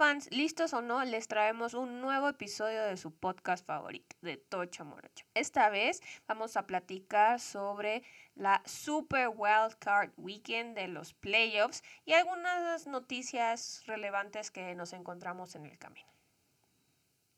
[0.00, 0.28] ¿Qué onda fans?
[0.30, 1.04] ¿Listos o no?
[1.04, 5.26] Les traemos un nuevo episodio de su podcast favorito, de Tocha Morocho.
[5.34, 8.02] Esta vez vamos a platicar sobre
[8.34, 15.54] la Super Wild Card Weekend de los playoffs y algunas noticias relevantes que nos encontramos
[15.54, 16.08] en el camino.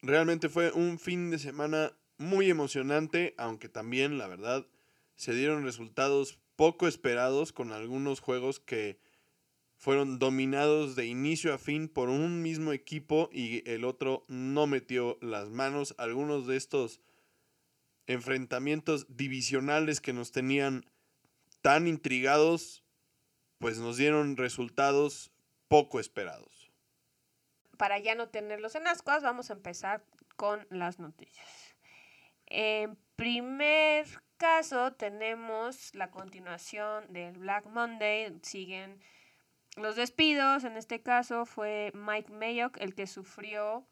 [0.01, 4.65] Realmente fue un fin de semana muy emocionante, aunque también, la verdad,
[5.17, 9.01] se dieron resultados poco esperados con algunos juegos que
[9.82, 15.18] fueron dominados de inicio a fin por un mismo equipo y el otro no metió
[15.20, 15.96] las manos.
[15.98, 17.00] Algunos de estos
[18.06, 20.88] enfrentamientos divisionales que nos tenían
[21.62, 22.84] tan intrigados,
[23.58, 25.32] pues nos dieron resultados
[25.66, 26.70] poco esperados.
[27.77, 30.05] Para ya no tenerlos en ascuas, vamos a empezar
[30.36, 31.74] con las noticias.
[32.46, 38.33] En primer caso, tenemos la continuación del Black Monday.
[38.42, 39.00] Siguen
[39.77, 43.87] los despidos, en este caso fue Mike Mayock el que sufrió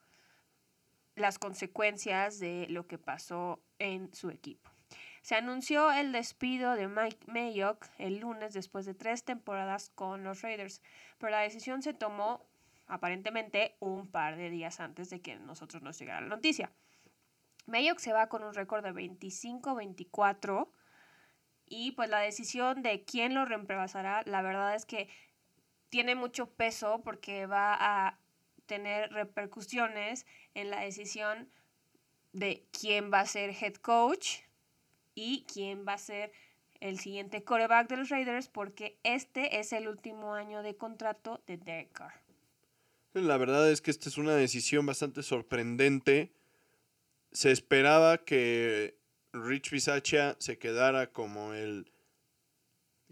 [1.16, 4.70] las consecuencias de lo que pasó en su equipo.
[5.22, 10.42] Se anunció el despido de Mike Mayock el lunes después de tres temporadas con los
[10.42, 10.82] Raiders,
[11.18, 12.46] pero la decisión se tomó
[12.86, 16.72] aparentemente un par de días antes de que nosotros nos llegara la noticia.
[17.66, 20.68] Mayock se va con un récord de 25-24
[21.66, 25.08] y pues la decisión de quién lo reemplazará, la verdad es que
[25.90, 28.18] tiene mucho peso porque va a
[28.66, 30.24] tener repercusiones
[30.54, 31.48] en la decisión
[32.32, 34.38] de quién va a ser head coach
[35.14, 36.32] y quién va a ser
[36.80, 41.58] el siguiente coreback de los Raiders porque este es el último año de contrato de
[41.58, 42.14] Derek Carr.
[43.12, 46.30] La verdad es que esta es una decisión bastante sorprendente.
[47.32, 48.96] Se esperaba que
[49.32, 51.90] Rich Bisaccia se quedara como el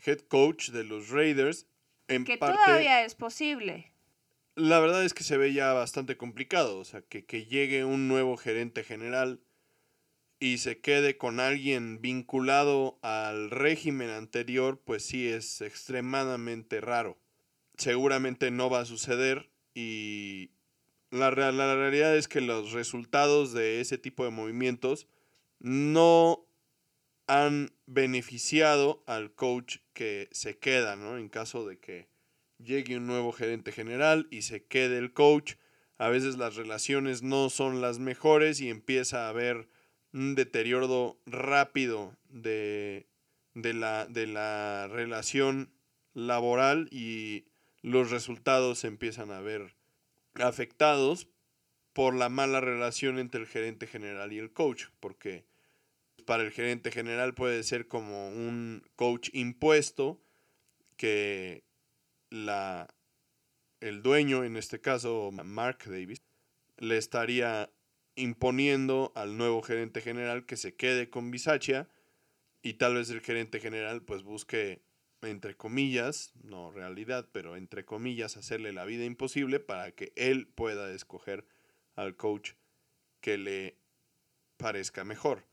[0.05, 1.67] head coach de los Raiders
[2.09, 3.93] que todavía es posible.
[4.55, 8.09] La verdad es que se ve ya bastante complicado, o sea, que, que llegue un
[8.09, 9.41] nuevo gerente general
[10.41, 17.19] y se quede con alguien vinculado al régimen anterior, pues sí es extremadamente raro.
[17.77, 20.51] Seguramente no va a suceder y
[21.11, 25.07] la, la, realidad es que los resultados de ese tipo de movimientos
[25.61, 26.48] no
[27.29, 31.19] han beneficiado al coach que se queda, ¿no?
[31.19, 32.09] En caso de que
[32.59, 35.55] llegue un nuevo gerente general y se quede el coach,
[35.99, 39.69] a veces las relaciones no son las mejores y empieza a haber
[40.13, 43.07] un deterioro rápido de,
[43.55, 45.71] de, la, de la relación
[46.15, 47.45] laboral y
[47.83, 49.75] los resultados se empiezan a ver
[50.35, 51.29] afectados
[51.93, 55.45] por la mala relación entre el gerente general y el coach, porque
[56.29, 60.21] para el gerente general puede ser como un coach impuesto
[60.99, 61.65] que
[62.29, 62.87] la,
[63.81, 66.21] el dueño, en este caso Mark Davis,
[66.77, 67.73] le estaría
[68.15, 71.89] imponiendo al nuevo gerente general que se quede con Bisaccia
[72.61, 74.83] y tal vez el gerente general pues busque
[75.23, 80.93] entre comillas, no realidad, pero entre comillas hacerle la vida imposible para que él pueda
[80.93, 81.47] escoger
[81.97, 82.53] al coach
[83.23, 83.79] que le
[84.59, 85.48] parezca mejor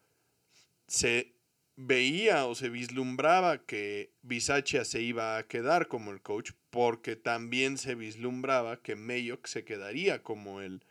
[0.87, 1.35] se
[1.75, 7.77] veía o se vislumbraba que Bisaccia se iba a quedar como el coach, porque también
[7.77, 10.83] se vislumbraba que Mayock se quedaría como el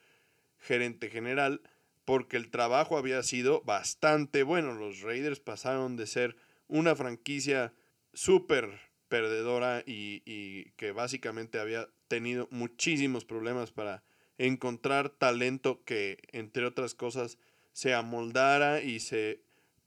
[0.59, 1.63] gerente general,
[2.05, 4.75] porque el trabajo había sido bastante bueno.
[4.75, 6.37] Los Raiders pasaron de ser
[6.69, 7.73] una franquicia
[8.13, 14.03] súper perdedora y, y que básicamente había tenido muchísimos problemas para
[14.37, 17.39] encontrar talento que, entre otras cosas,
[17.73, 19.44] se amoldara y se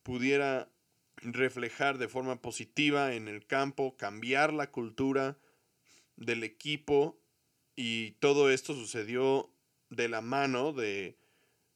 [0.07, 0.72] pudiera
[1.18, 5.37] reflejar de forma positiva en el campo, cambiar la cultura
[6.16, 7.20] del equipo
[7.76, 9.52] y todo esto sucedió
[9.90, 11.17] de la mano de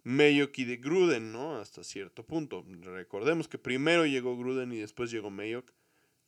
[0.04, 1.58] Mayock y de Gruden, ¿no?
[1.58, 2.64] Hasta cierto punto.
[2.84, 5.70] Recordemos que primero llegó Gruden y después llegó Mayock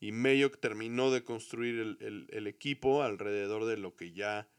[0.01, 4.49] y Mayock terminó de construir el, equipo alrededor de lo que ya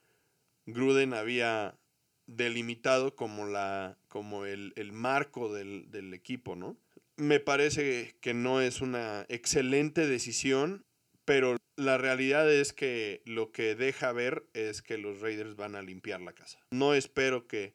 [0.65, 1.79] Gruden había
[2.25, 6.79] delimitado como, la, como el, marco del, del equipo, ¿no?
[7.17, 10.85] Me parece que no es una excelente decisión,
[11.25, 15.83] pero la realidad es que lo que deja ver es que los Raiders van a
[15.83, 16.59] limpiar la casa.
[16.71, 17.75] No espero que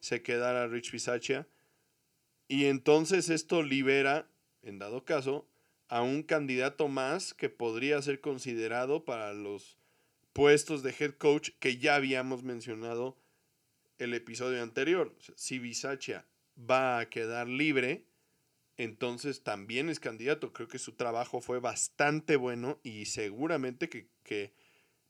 [0.00, 1.48] se quedara Rich Bisaccia.
[2.48, 4.28] Y entonces esto libera,
[4.62, 5.48] en dado caso,
[5.88, 9.78] a un candidato más que podría ser considerado para los
[10.32, 13.16] puestos de head coach que ya habíamos mencionado
[13.98, 15.14] el episodio anterior.
[15.34, 16.26] si Bisaccia
[16.58, 18.04] va a quedar libre,
[18.76, 20.52] entonces también es candidato.
[20.52, 24.54] Creo que su trabajo fue bastante bueno y seguramente que,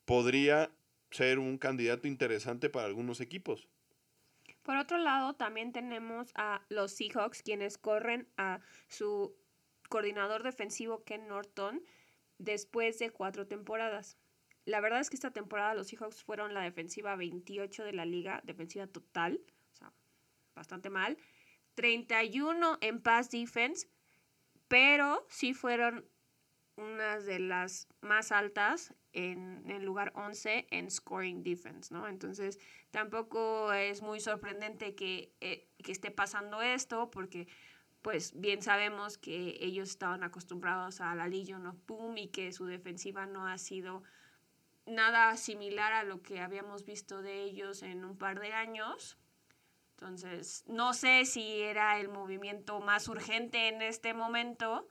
[0.04, 0.70] podría
[1.10, 3.68] ser un candidato interesante para algunos equipos.
[4.62, 9.36] Por otro lado, también tenemos a los Seahawks, quienes corren a su
[9.88, 11.82] coordinador defensivo Ken Norton
[12.38, 14.16] después de cuatro temporadas.
[14.64, 18.40] La verdad es que esta temporada los Seahawks fueron la defensiva 28 de la liga,
[18.44, 19.40] defensiva total,
[19.72, 19.92] o sea,
[20.54, 21.16] bastante mal.
[21.76, 23.86] 31 en pass defense,
[24.66, 26.04] pero sí fueron
[26.76, 32.06] unas de las más altas en el lugar 11 en scoring defense, ¿no?
[32.06, 32.58] Entonces,
[32.90, 37.46] tampoco es muy sorprendente que, eh, que esté pasando esto, porque
[38.02, 42.66] pues bien sabemos que ellos estaban acostumbrados a la Legion of Boom y que su
[42.66, 44.04] defensiva no ha sido
[44.86, 49.18] nada similar a lo que habíamos visto de ellos en un par de años.
[49.98, 54.88] Entonces, no sé si era el movimiento más urgente en este momento,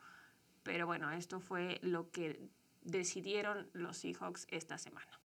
[0.64, 2.40] pero bueno, esto fue lo que
[2.82, 5.20] decidieron los Seahawks esta semana.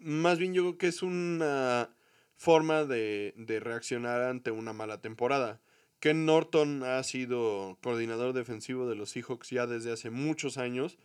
[0.00, 1.90] Más bien yo creo que es una
[2.36, 5.60] forma de, de reaccionar ante una mala temporada.
[6.00, 10.96] Ken Norton ha sido coordinador defensivo de los Seahawks ya desde hace muchos años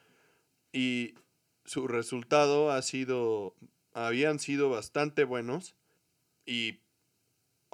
[0.71, 1.15] y
[1.65, 3.55] su resultado ha sido,
[3.93, 5.75] habían sido bastante buenos
[6.45, 6.82] y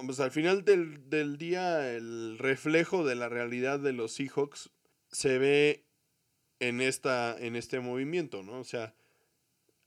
[0.05, 4.71] pues al final del, del día el reflejo de la realidad de los Seahawks
[5.11, 5.85] se ve
[6.59, 8.59] en, esta, en este movimiento, ¿no?
[8.59, 8.95] O sea,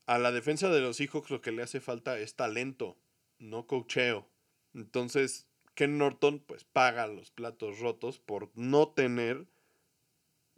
[0.06, 2.98] a la defensa de los Seahawks lo que le hace falta es talento,
[3.38, 4.28] no cocheo.
[4.74, 9.46] Entonces, Ken Norton pues paga los platos rotos por no tener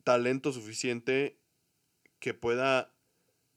[0.02, 1.38] talento suficiente
[2.18, 2.94] que pueda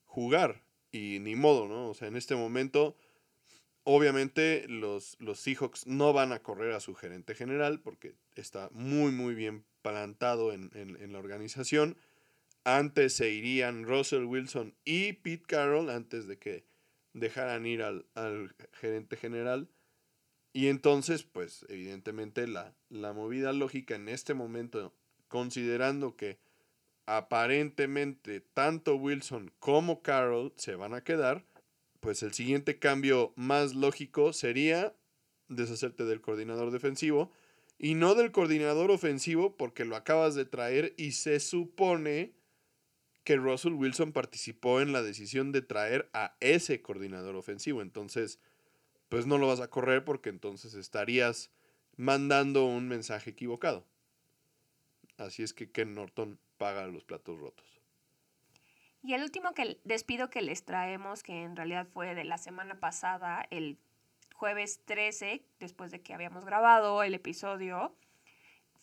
[0.05, 0.63] jugar.
[0.91, 1.89] Y ni modo, ¿no?
[1.89, 2.95] O sea, en este momento,
[3.89, 9.13] obviamente los, los Seahawks no van a correr a su gerente general porque está muy,
[9.13, 11.95] muy bien plantado en, en la organización.
[12.65, 16.65] Antes se irían Russell Wilson y Pete Carroll antes de que
[17.13, 19.69] dejaran ir al, al gerente general.
[20.51, 24.93] Y entonces, pues evidentemente la, la movida lógica en este momento,
[25.29, 26.39] considerando que
[27.05, 31.45] aparentemente tanto Wilson como Carroll se van a quedar,
[31.99, 34.95] pues el siguiente cambio más lógico sería
[35.47, 37.31] deshacerte del coordinador defensivo
[37.77, 42.33] y no del coordinador ofensivo porque lo acabas de traer y se supone
[43.23, 47.81] que Russell Wilson participó en la decisión de traer a ese coordinador ofensivo.
[47.81, 48.39] Entonces,
[49.09, 51.51] pues no lo vas a correr porque entonces estarías
[51.97, 53.85] mandando un mensaje equivocado.
[55.17, 57.76] Así es que Ken Norton paga los platos rotos.
[59.07, 62.81] Y el último que despido que les traemos, que en realidad fue de la semana
[62.81, 63.77] pasada, el
[64.33, 67.95] jueves 13, después de que habíamos grabado el episodio,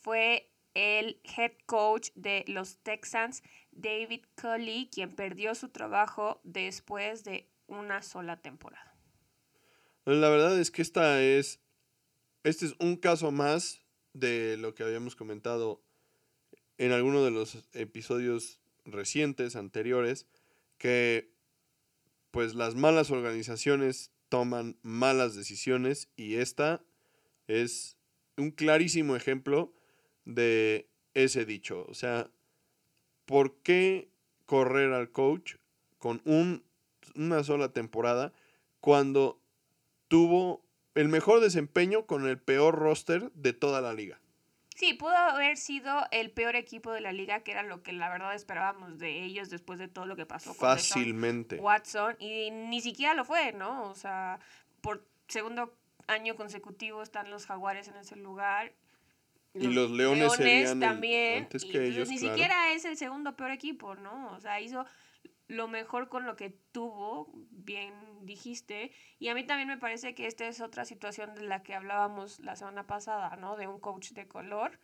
[0.01, 7.47] fue el head coach de los Texans, David Culley, quien perdió su trabajo después de
[7.67, 8.95] una sola temporada.
[10.05, 11.59] La verdad es que esta es,
[12.43, 15.83] este es un caso más de lo que habíamos comentado
[16.79, 20.27] en alguno de los episodios recientes, anteriores,
[20.77, 21.31] que
[22.31, 26.83] pues las malas organizaciones toman malas decisiones y esta
[27.47, 27.97] es
[28.37, 29.73] un clarísimo ejemplo
[30.25, 31.85] de ese dicho.
[31.87, 32.29] O sea,
[33.25, 34.09] ¿por qué
[34.45, 35.55] correr al coach
[35.97, 36.63] con un,
[37.15, 38.33] una sola temporada
[38.79, 39.41] cuando
[40.07, 40.63] tuvo
[40.93, 44.19] el mejor desempeño con el peor roster de toda la liga.
[44.75, 48.09] Sí, pudo haber sido el peor equipo de la liga, que era lo que la
[48.09, 51.55] verdad esperábamos de ellos después de todo lo que pasó Fácilmente.
[51.55, 52.15] con Watson.
[52.19, 53.89] Y ni siquiera lo fue, ¿no?
[53.89, 54.39] O sea,
[54.81, 55.73] por segundo
[56.07, 58.73] año consecutivo están los Jaguares en ese lugar.
[59.53, 61.43] y los Leones, también.
[61.43, 64.33] antes que ellos, ni siquiera es el segundo peor equipo, ¿no?
[64.33, 64.85] O sea, hizo
[65.47, 67.93] lo mejor con lo que tuvo, bien
[68.25, 68.91] dijiste.
[69.19, 72.39] Y a mí también me parece que esta es otra situación de la que hablábamos
[72.39, 73.55] la semana pasada, ¿no?
[73.55, 74.79] De un coach de color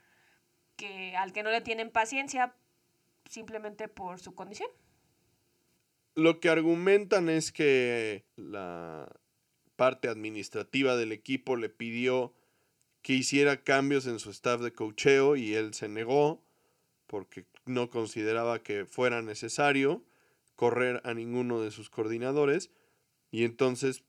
[0.75, 2.55] que al que no le tienen paciencia
[3.29, 4.69] simplemente por su condición.
[6.15, 9.07] Lo que argumentan es que la
[9.75, 12.33] parte administrativa del equipo le pidió
[13.01, 16.43] que hiciera cambios en su staff de cocheo y él se negó
[17.07, 20.03] porque no consideraba que fuera necesario
[20.55, 22.71] correr a ninguno de sus coordinadores
[23.31, 24.03] y entonces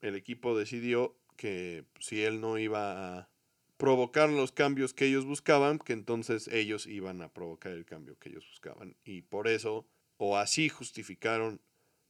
[0.00, 3.28] el equipo decidió que si él no iba a
[3.76, 8.30] provocar los cambios que ellos buscaban, que entonces ellos iban a provocar el cambio que
[8.30, 8.96] ellos buscaban.
[9.04, 11.60] Y por eso, o así justificaron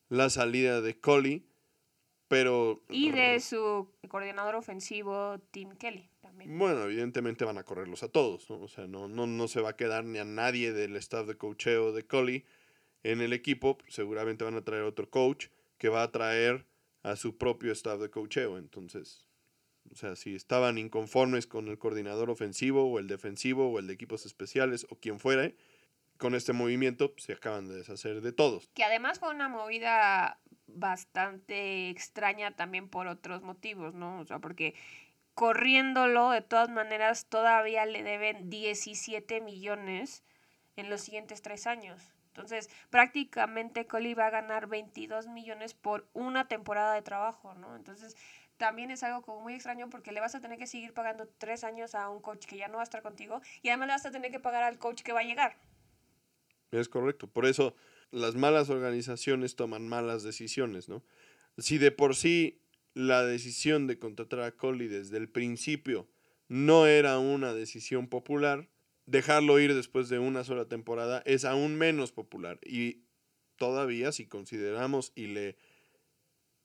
[0.08, 1.44] la salida de Coley,
[2.28, 2.82] pero...
[2.88, 6.58] Y de su coordinador ofensivo, Tim Kelly, también.
[6.58, 8.60] Bueno, evidentemente van a correrlos a todos, ¿no?
[8.60, 11.36] O sea, no, no, no se va a quedar ni a nadie del staff de
[11.36, 12.44] cocheo de Coley
[13.02, 15.46] en el equipo, seguramente van a traer otro coach
[15.78, 16.66] que va a traer
[17.02, 18.58] a su propio staff de cocheo.
[18.58, 19.26] Entonces,
[19.90, 23.94] o sea, si estaban inconformes con el coordinador ofensivo o el defensivo o el de
[23.94, 25.52] equipos especiales o quien fuera,
[26.18, 28.68] con este movimiento se acaban de deshacer de todos.
[28.74, 34.20] Que además fue una movida bastante extraña también por otros motivos, ¿no?
[34.20, 34.74] O sea, porque
[35.34, 40.24] corriéndolo, de todas maneras, todavía le deben 17 millones
[40.76, 42.15] en los siguientes tres años.
[42.36, 47.74] Entonces, prácticamente Coli va a ganar 22 millones por una temporada de trabajo, ¿no?
[47.74, 48.14] Entonces,
[48.58, 51.64] también es algo como muy extraño porque le vas a tener que seguir pagando tres
[51.64, 54.06] años a un coach que ya no va a estar contigo y además le vas
[54.06, 55.56] a tener que pagar al coach que va a llegar.
[56.72, 57.26] Es correcto.
[57.26, 57.74] Por eso
[58.10, 61.02] las malas organizaciones toman malas decisiones, ¿no?
[61.56, 62.60] Si de por sí
[62.92, 66.06] la decisión de contratar a Coley desde el principio
[66.48, 68.68] no era una decisión popular,
[69.06, 72.58] dejarlo ir después de una sola temporada es aún menos popular.
[72.64, 73.04] Y
[73.56, 75.56] todavía si consideramos y le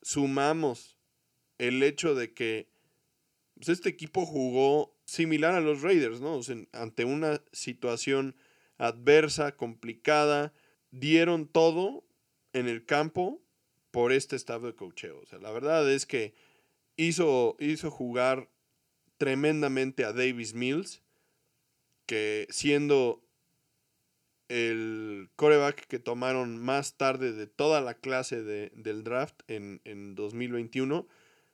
[0.02, 0.98] sumamos
[1.58, 2.68] el hecho de que
[3.56, 6.40] pues, este equipo jugó similar a los Raiders, ¿no?
[6.72, 8.36] ante una situación
[8.78, 10.54] adversa, complicada,
[10.90, 12.04] dieron todo
[12.54, 13.42] en el campo
[13.92, 15.20] por este estado de cocheo.
[15.20, 16.34] O sea, la verdad es que
[16.96, 18.50] hizo, hizo jugar
[19.18, 21.04] tremendamente a Davis Mills,
[22.12, 23.24] que siendo
[24.50, 30.14] el coreback que tomaron más tarde de toda la clase de, del draft en, en
[30.16, 31.08] 2021,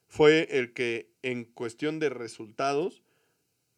[0.08, 3.04] fue el que en cuestión de resultados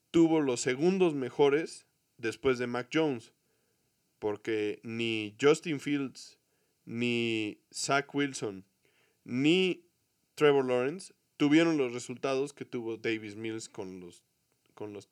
[0.09, 1.85] tuvo los segundos mejores
[2.17, 3.33] después de Mac Jones
[4.17, 6.39] porque ni Justin Fields,
[6.85, 8.63] ni Zach Wilson,
[9.25, 9.83] ni
[10.35, 14.23] Trevor Lawrence tuvieron los resultados que tuvo Davis Mills con los,
[14.75, 15.09] con los.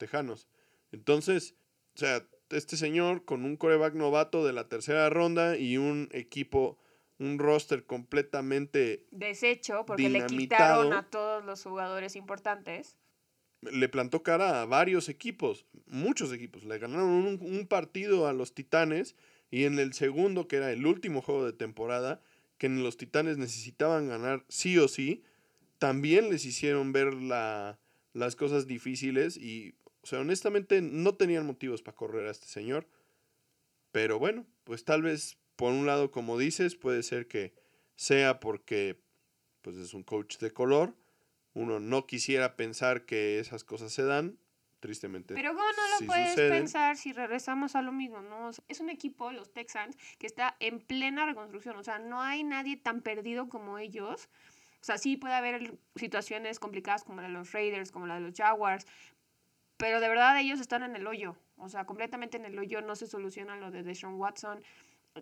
[0.91, 1.55] Entonces,
[1.95, 6.77] o sea, este señor con un coreback novato de la tercera ronda y un equipo,
[7.19, 12.97] un roster completamente deshecho porque le quitaron a todos los jugadores importantes
[13.61, 16.63] le plantó cara a varios equipos, muchos equipos.
[16.63, 19.15] Le ganaron un, partido a los Titanes
[19.49, 22.21] y en el segundo, que era el último juego de temporada,
[22.57, 25.23] que los Titanes necesitaban ganar sí o sí,
[25.79, 27.79] también les hicieron ver la,
[28.13, 29.75] las cosas difíciles y,
[30.07, 32.87] o sea, honestamente no tenían motivos para correr a este señor.
[33.91, 37.53] Pero bueno, pues tal vez por un lado, como dices, puede ser que
[37.95, 39.01] sea porque
[39.61, 40.93] pues es un coach de color
[41.57, 44.37] uno no quisiera pensar que esas cosas se dan,
[44.79, 45.33] tristemente.
[45.33, 48.21] Pero ¿cómo no lo puedes pensar si regresamos a lo mismo?
[48.21, 48.51] ¿no?
[48.67, 51.75] es un equipo, los Texans, que está en plena reconstrucción.
[51.77, 54.29] O sea, no hay nadie tan perdido como ellos.
[54.79, 58.21] O sea, sí puede haber situaciones complicadas como la de los Raiders, como la de
[58.21, 58.85] los Jaguars,
[59.77, 61.37] pero de verdad ellos están en el hoyo.
[61.57, 62.81] O sea, completamente en el hoyo.
[62.81, 64.63] No se soluciona lo de Deshaun Watson.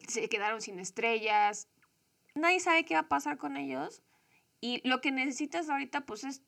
[0.08, 1.68] Se quedaron sin estrellas.
[2.34, 4.02] Nadie sabe qué va a pasar con ellos.
[4.62, 6.42] Y lo que necesitas ahorita pues es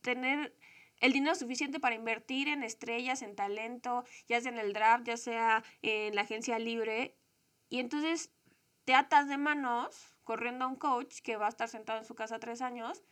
[0.00, 0.54] tener
[1.00, 5.16] el dinero suficiente para invertir en estrellas, en talento, ya sea en el draft, ya
[5.16, 7.16] sea en la agencia libre.
[7.68, 8.30] Y entonces
[8.84, 12.14] te atas de manos corriendo a un coach que va a estar sentado en su
[12.14, 13.02] casa tres años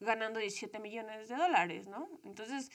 [0.00, 2.08] ganando 17 millones de dólares, ¿no?
[2.24, 2.70] Entonces,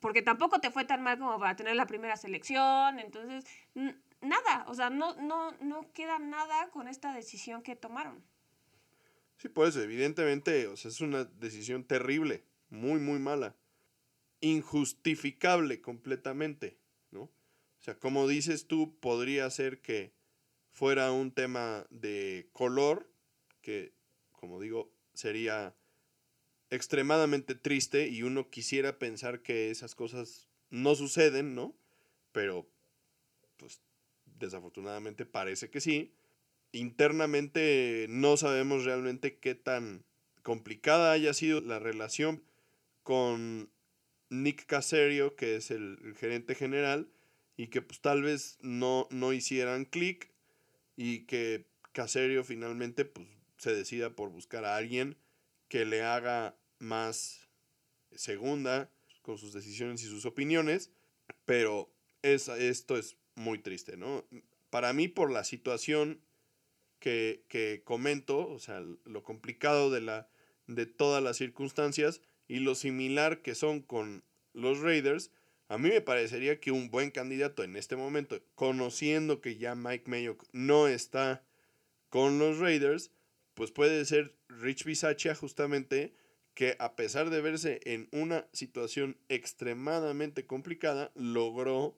[0.00, 3.44] porque tampoco te fue tan mal como para tener la primera selección, entonces,
[4.20, 8.24] nada, o sea, no, no, no queda nada con esta decisión que tomaron.
[9.36, 13.56] Sí, pues evidentemente, o sea, es una decisión terrible, muy, muy mala.
[14.40, 16.78] Injustificable completamente,
[17.10, 17.22] ¿no?
[17.22, 20.12] O sea, como dices tú, podría ser que
[20.70, 23.10] fuera un tema de color,
[23.62, 23.94] que,
[24.32, 25.74] como digo, sería
[26.70, 31.74] extremadamente triste y uno quisiera pensar que esas cosas no suceden, ¿no?
[32.32, 32.66] Pero,
[33.56, 33.80] pues,
[34.38, 36.14] desafortunadamente parece que sí
[36.72, 40.04] internamente no sabemos realmente qué tan
[40.42, 42.42] complicada haya sido la relación
[43.02, 43.70] con
[44.28, 47.08] Nick Caserio, que es el, gerente general,
[47.56, 50.30] y que pues tal vez no, no hicieran clic
[50.96, 53.26] y que Caserio finalmente pues
[53.58, 55.16] se decida por buscar a alguien
[55.70, 57.48] que le haga más
[58.10, 58.90] segunda
[59.22, 60.90] con sus decisiones y sus opiniones,
[61.46, 64.26] pero es, esto es muy triste, ¿no?
[64.68, 66.20] Para mí por la situación
[66.98, 70.28] que, comento, o sea, lo complicado de, la,
[70.66, 75.30] de todas las circunstancias y lo similar que son con los Raiders,
[75.68, 80.10] a mí me parecería que un buen candidato en este momento, conociendo que ya Mike
[80.10, 81.44] Mayock no está
[82.08, 83.12] con los Raiders,
[83.54, 86.12] pues puede ser Rich Bisaccia justamente
[86.54, 91.96] que a pesar de verse en una situación extremadamente complicada, logró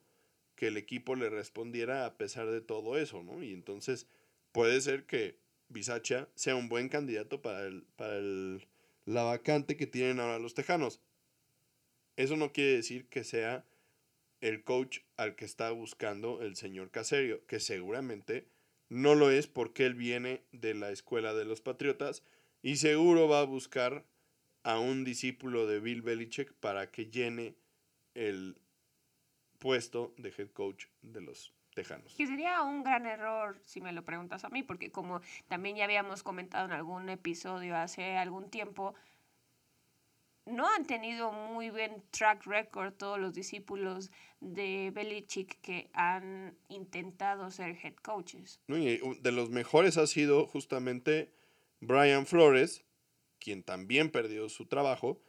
[0.54, 3.42] que el equipo le respondiera a pesar de todo eso, ¿no?
[3.42, 4.06] Y entonces
[4.52, 5.36] puede ser que
[5.68, 8.66] Bisaccia sea un buen candidato para, el, para el,
[9.06, 11.00] la vacante que tienen ahora los Tejanos.
[12.16, 13.64] Eso no quiere decir que sea
[14.40, 18.46] el coach al que está buscando el señor Caserio, que seguramente
[18.88, 22.22] no lo es porque él viene de la escuela de los Patriotas
[22.62, 24.04] y seguro va a buscar
[24.62, 27.56] a un discípulo de Bill Belichick para que llene
[28.14, 28.56] el
[29.58, 32.14] puesto de head coach de los Tejanos.
[32.16, 35.84] Que sería un gran error si me lo preguntas a mí, porque como también ya
[35.84, 38.94] habíamos comentado en algún episodio hace algún tiempo,
[40.44, 47.50] no han tenido muy buen track record todos los discípulos de Belichick que han intentado
[47.50, 48.60] ser head coaches.
[48.68, 51.32] De los mejores ha sido justamente
[51.82, 52.84] Brian Flores,
[53.38, 55.20] quien también perdió su trabajo.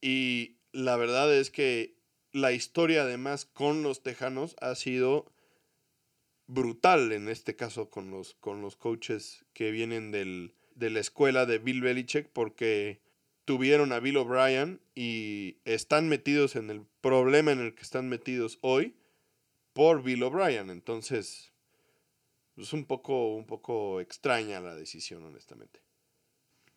[0.00, 1.96] Y la verdad es que
[2.32, 5.32] la historia además con los Tejanos ha sido
[6.46, 11.46] brutal en este caso con los, con los coaches que vienen del, de la escuela
[11.46, 13.00] de Bill Belichick porque
[13.46, 18.58] tuvieron a Bill O'Brien y están metidos en el problema en el que están metidos
[18.60, 18.94] hoy
[19.72, 20.68] por Bill O'Brien.
[20.68, 21.52] Entonces,
[22.62, 25.80] es un poco, un poco extraña la decisión, honestamente.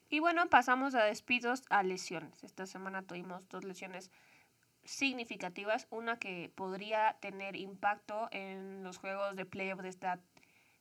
[0.09, 2.43] Y bueno, pasamos a despidos a lesiones.
[2.43, 4.11] Esta semana tuvimos dos lesiones
[4.83, 5.87] significativas.
[5.89, 10.19] Una que podría tener impacto en los juegos de playoff de esta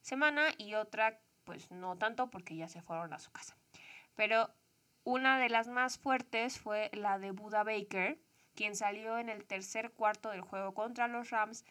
[0.00, 3.56] semana y otra, pues no tanto porque ya se fueron a su casa.
[4.16, 4.50] Pero
[5.04, 8.18] una de las más fuertes fue la de Buda Baker,
[8.54, 11.64] quien salió en el tercer cuarto del juego contra los Rams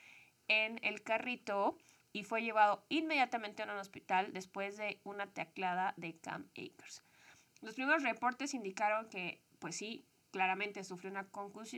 [0.48, 1.78] en el carrito
[2.12, 7.04] y fue llevado inmediatamente a un hospital después de una taclada de Cam Akers.
[7.62, 11.28] Los primeros reportes indicaron que, pues sí, claramente sufrió una,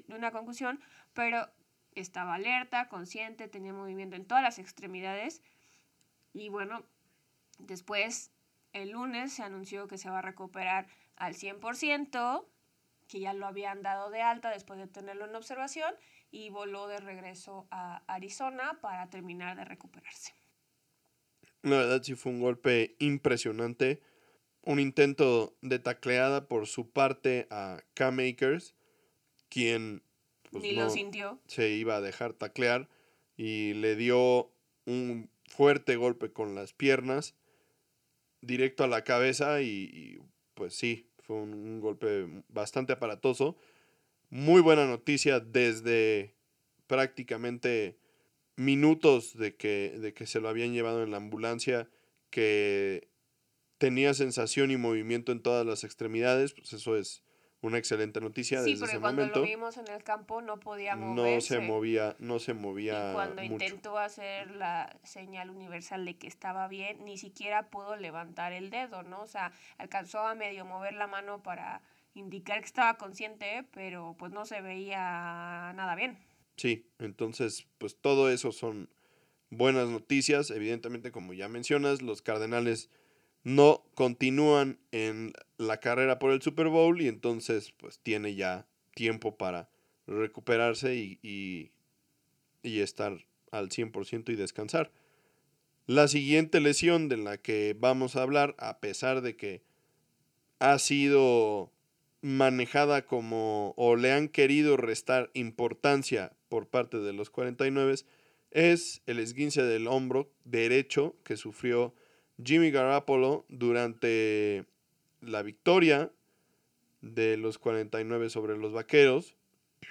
[0.09, 0.79] una concusión,
[1.13, 1.49] pero
[1.95, 5.41] estaba alerta, consciente, tenía movimiento en todas las extremidades.
[6.33, 6.83] Y bueno,
[7.59, 8.31] después,
[8.73, 12.45] el lunes se anunció que se va a recuperar al 100%,
[13.07, 15.93] que ya lo habían dado de alta después de tenerlo en observación,
[16.31, 20.33] y voló de regreso a Arizona para terminar de recuperarse.
[21.61, 24.01] La verdad sí fue un golpe impresionante
[24.63, 28.75] un intento de tacleada por su parte a K-Makers,
[29.49, 30.03] quien
[30.51, 31.39] pues, Ni lo sintió.
[31.47, 32.89] se iba a dejar taclear
[33.37, 34.51] y le dio
[34.85, 37.35] un fuerte golpe con las piernas
[38.41, 40.19] directo a la cabeza y,
[40.53, 43.57] pues sí, fue un, golpe bastante aparatoso.
[44.31, 46.35] Muy buena noticia desde
[46.87, 47.99] prácticamente
[48.55, 51.89] minutos de que, de que se lo habían llevado en la ambulancia,
[52.29, 53.09] que
[53.77, 57.23] tenía sensación y movimiento en todas las extremidades, pues eso es
[57.61, 61.55] una excelente noticia sí, porque cuando lo vimos en el campo no podía moverse.
[61.57, 66.27] No se movía, no se movía y cuando intentó hacer la señal universal de que
[66.27, 69.21] estaba bien, ni siquiera pudo levantar el dedo, ¿no?
[69.21, 71.81] O sea, alcanzó a medio mover la mano para
[72.13, 76.17] indicar que estaba consciente, pero pues no se veía nada bien.
[76.57, 78.89] Sí, entonces pues todo eso son
[79.49, 82.89] buenas noticias, evidentemente como ya mencionas, los Cardenales
[83.43, 89.37] no continúan en la carrera por el Super Bowl y entonces pues tiene ya tiempo
[89.37, 89.69] para
[90.07, 91.19] recuperarse y,
[92.63, 94.91] y, estar al 100% y descansar.
[95.87, 99.63] La siguiente lesión de la que vamos a hablar, a pesar de que
[100.59, 101.71] ha sido
[102.21, 107.95] manejada como o le han querido restar importancia por parte de los 49,
[108.51, 111.93] es el esguince del hombro derecho que sufrió
[112.43, 114.65] Jimmy Garoppolo durante
[115.21, 116.11] la victoria
[117.01, 119.35] de los 49 sobre los Vaqueros.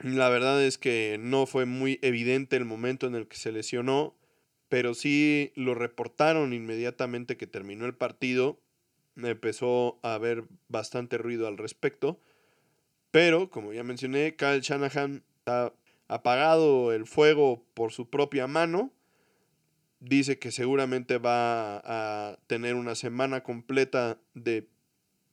[0.03, 4.17] La verdad es que no fue muy evidente el momento en el que se lesionó,
[4.69, 8.61] pero sí lo reportaron inmediatamente que terminó el partido.
[9.17, 12.21] Empezó a haber bastante ruido al respecto.
[13.11, 15.73] Pero, como ya mencioné, Kyle Shanahan ha
[16.09, 18.93] apagado el fuego por su propia mano
[20.01, 24.69] dice que seguramente va a tener una semana completa de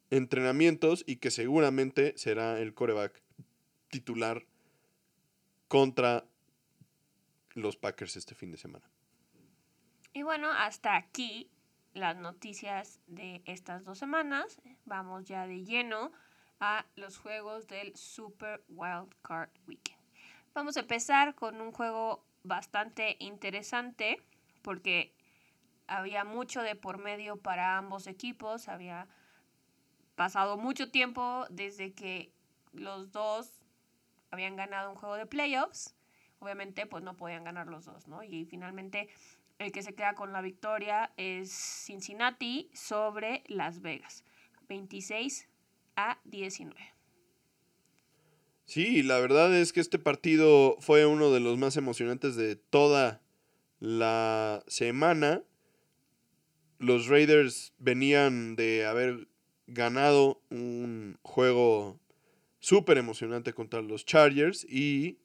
[0.10, 3.22] entrenamientos y que seguramente será el coreback
[3.90, 4.46] titular
[5.68, 6.26] contra
[7.54, 8.90] los Packers este fin de semana.
[10.14, 11.50] Y bueno, hasta aquí
[11.98, 14.62] las noticias de estas dos semanas.
[14.86, 16.12] Vamos ya de lleno
[16.60, 20.00] a los juegos del Super Wild Card Weekend.
[20.54, 24.22] Vamos a empezar con un juego bastante interesante
[24.62, 25.14] porque
[25.88, 29.08] había mucho de por medio para ambos equipos, había
[30.16, 32.32] pasado mucho tiempo desde que
[32.74, 33.52] los dos
[34.32, 35.96] habían ganado un juego de playoffs,
[36.40, 38.24] obviamente pues no podían ganar los dos, ¿no?
[38.24, 39.10] Y finalmente
[39.60, 44.24] el que se queda con la victoria es Cincinnati sobre Las Vegas,
[44.70, 45.48] 26
[45.96, 46.76] a 19.
[48.66, 53.22] Sí, la verdad es que este partido fue uno de los más emocionantes de toda
[53.80, 55.44] la semana.
[56.78, 59.28] Los Raiders venían de haber
[59.68, 62.00] ganado un juego
[62.60, 65.18] súper emocionante contra los Chargers y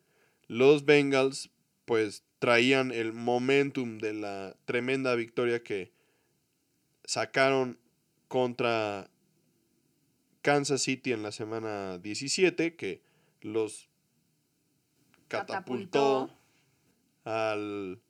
[0.47, 1.51] los Bengals
[1.85, 5.93] pues traían el momentum de la tremenda victoria que
[7.05, 7.79] sacaron
[8.27, 9.09] contra
[10.41, 13.01] Kansas City en la semana 17 que
[13.43, 13.89] los
[15.29, 16.37] catapultó,
[17.23, 18.03] Al,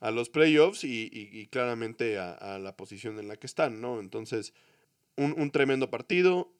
[0.00, 4.00] a los playoffs y, claramente a, la posición en la que están, ¿no?
[4.00, 4.54] Entonces,
[5.14, 6.52] un, tremendo partido.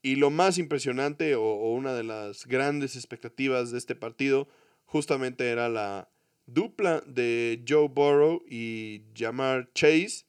[0.00, 4.48] Y lo más impresionante o, o, una de las grandes expectativas de este partido
[4.86, 6.08] justamente era la
[6.46, 10.26] dupla de Joe Burrow y Jamar Chase.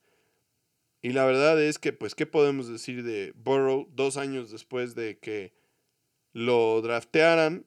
[1.02, 5.17] Y la verdad es que, pues, ¿qué podemos decir de Burrow dos años después de
[5.17, 5.54] que
[6.32, 7.65] lo draftearan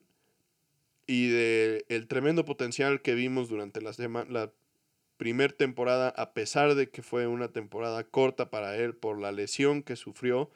[1.05, 3.91] y de el tremendo potencial que vimos durante la,
[4.29, 4.51] la
[5.17, 9.83] primera temporada, a pesar de que fue una temporada corta para él por la lesión
[9.83, 10.51] que sufrió,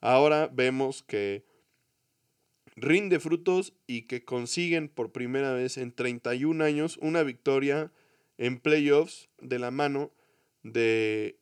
[0.00, 1.44] ahora vemos que
[2.76, 7.92] rinde frutos y que consiguen por primera vez en 31 años una victoria
[8.38, 10.10] en playoffs de la mano
[10.62, 11.38] de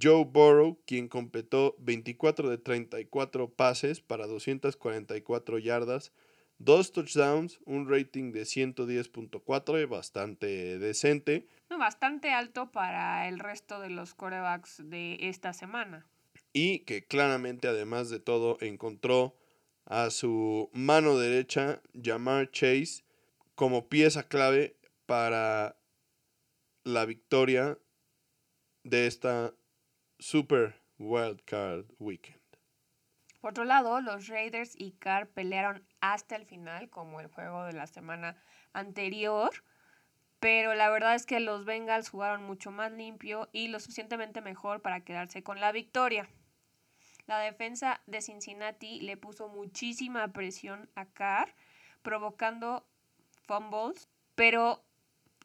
[0.00, 6.12] Joe Burrow, quien completó 24 de 34 pases para 244 yardas,
[6.58, 11.46] dos touchdowns, un rating de 110.4, bastante decente.
[11.70, 16.06] bastante alto para el resto de los corebacks de esta semana.
[16.52, 19.36] Y que claramente, además de todo, encontró
[19.88, 23.04] a su mano derecha, Jamar Chase,
[23.54, 25.76] como pieza clave para
[26.84, 27.78] la victoria
[28.84, 29.54] de esta
[30.18, 32.38] Super Wild Card Weekend.
[33.40, 37.72] Por otro lado, los Raiders y Carr pelearon hasta el final, como el juego de
[37.72, 38.36] la semana
[38.72, 39.50] anterior.
[40.38, 44.82] Pero la verdad es que los Bengals jugaron mucho más limpio y lo suficientemente mejor
[44.82, 46.28] para quedarse con la victoria.
[47.28, 51.54] La defensa de Cincinnati le puso muchísima presión a Carr,
[52.00, 52.86] provocando
[53.46, 54.82] fumbles, pero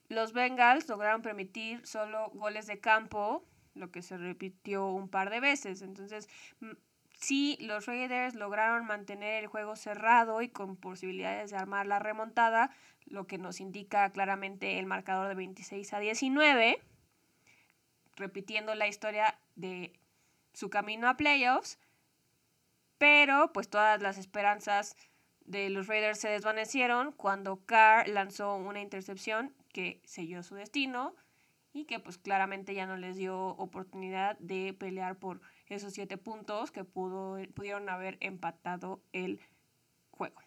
[0.07, 3.43] los Bengals lograron permitir solo goles de campo
[3.75, 5.81] lo que se repitió un par de veces.
[5.81, 6.29] Entonces,
[7.19, 12.71] sí, los Raiders lograron mantener el juego cerrado y con posibilidades de armar la remontada,
[13.07, 16.81] lo que nos indica claramente el marcador de 26 a 19,
[18.15, 19.91] repitiendo la historia de
[20.53, 21.79] su camino a playoffs,
[22.97, 24.95] pero pues todas las esperanzas
[25.45, 31.15] de los Raiders se desvanecieron cuando Carr lanzó una intercepción que selló su destino
[31.73, 36.71] y que pues claramente ya no les dio oportunidad de pelear por esos siete puntos
[36.71, 39.39] que pudo, pudieron haber empatado el
[40.11, 40.41] juego.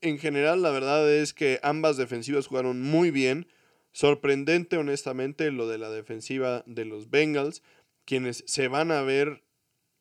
[0.00, 3.48] En general, la verdad es que ambas defensivas jugaron muy bien.
[3.90, 7.62] Sorprendente, honestamente, lo de la defensiva de los Bengals,
[8.08, 9.44] quienes se van a ver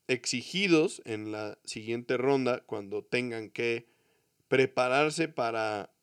[0.08, 3.89] exigidos en la siguiente ronda cuando tengan que
[4.48, 5.93] prepararse para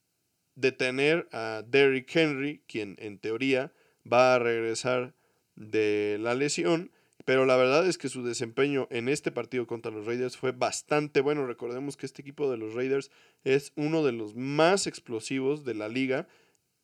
[0.54, 3.72] detener a Derrick Henry, quien en teoría
[4.04, 5.14] va a regresar
[5.56, 6.92] de la lesión.
[7.24, 11.22] Pero la verdad es que su desempeño en este partido contra los Raiders fue bastante
[11.22, 11.46] bueno.
[11.46, 13.10] Recordemos que este equipo de los Raiders
[13.44, 16.28] es uno de los más explosivos de la liga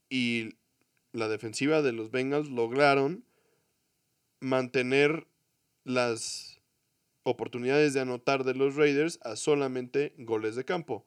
[0.09, 0.55] y
[1.13, 3.27] la defensiva de los Bengals lograron
[4.41, 5.27] mantener
[5.85, 6.61] las
[7.23, 11.07] oportunidades de anotar de los Raiders a solamente goles de campo.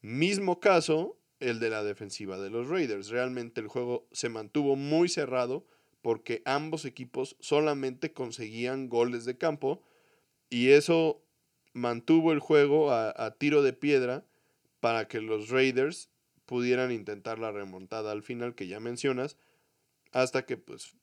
[0.00, 3.08] Mismo caso el de la defensiva de los Raiders.
[3.08, 5.66] Realmente el juego se mantuvo muy cerrado
[6.02, 9.82] porque ambos equipos solamente conseguían goles de campo
[10.50, 11.22] y eso
[11.72, 14.24] mantuvo el juego a, tiro de piedra
[14.80, 16.10] para que los Raiders
[16.46, 19.36] pudieran intentar la remontada al final que ya mencionas,
[20.12, 20.96] hasta que pues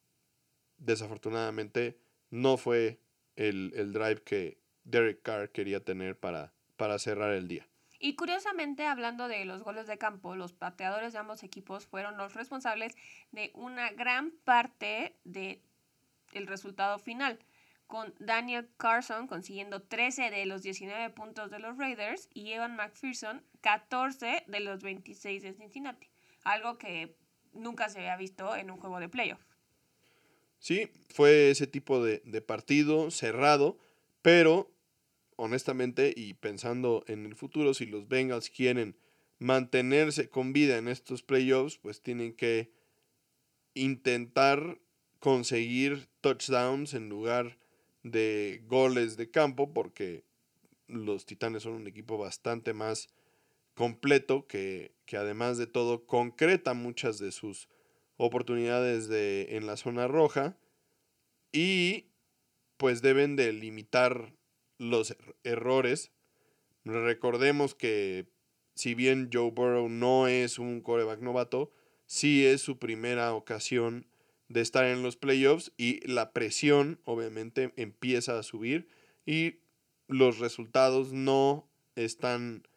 [0.78, 1.98] desafortunadamente
[2.30, 3.00] no fue
[3.36, 7.66] el, el drive que Derek Carr quería tener para, para cerrar el día.
[7.98, 12.34] Y curiosamente, hablando de los goles de campo, los pateadores de ambos equipos fueron los
[12.34, 12.94] responsables
[13.32, 15.60] de una gran parte del
[16.32, 17.38] el resultado final,
[17.86, 23.42] con Daniel Carson consiguiendo 13 de los 19 puntos de los Raiders y Evan McPherson
[23.60, 26.08] 14 de los 26 de Cincinnati,
[26.44, 27.16] algo que
[27.52, 29.45] nunca se había visto en un juego de playoff.
[30.58, 33.78] Sí, fue ese tipo de, de partido cerrado,
[34.22, 34.70] pero
[35.36, 38.96] honestamente, y pensando en el futuro, si los Bengals quieren
[39.38, 42.72] mantenerse con vida en estos playoffs, pues tienen que
[43.74, 44.80] intentar
[45.18, 47.58] conseguir touchdowns en lugar
[48.02, 50.24] de goles de campo, porque
[50.88, 53.08] los Titanes son un equipo bastante más
[53.74, 57.68] completo que, que además de todo concreta muchas de sus
[58.16, 60.56] oportunidades de, en la zona roja
[61.52, 62.06] y
[62.76, 64.34] pues deben de limitar
[64.78, 66.12] los er-, errores.
[66.84, 68.26] Recordemos que
[68.74, 71.72] si bien Joe Burrow no es un coreback novato,
[72.06, 74.06] sí es su primera ocasión
[74.48, 78.88] de estar en los playoffs y la presión obviamente empieza a subir
[79.24, 79.60] y
[80.08, 82.68] los resultados no están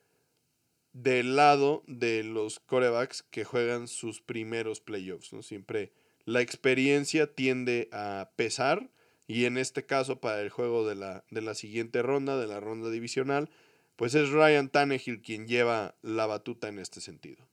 [1.04, 5.32] del lado de los corebacks que juegan sus primeros playoffs.
[5.32, 5.42] ¿no?
[5.42, 5.94] Siempre
[6.26, 8.90] la experiencia tiende a pesar
[9.26, 12.60] y en este caso para el juego de la, de la siguiente ronda, de la
[12.60, 13.50] ronda divisional,
[13.96, 17.48] pues es Ryan Tannehill quien lleva la batuta en este sentido.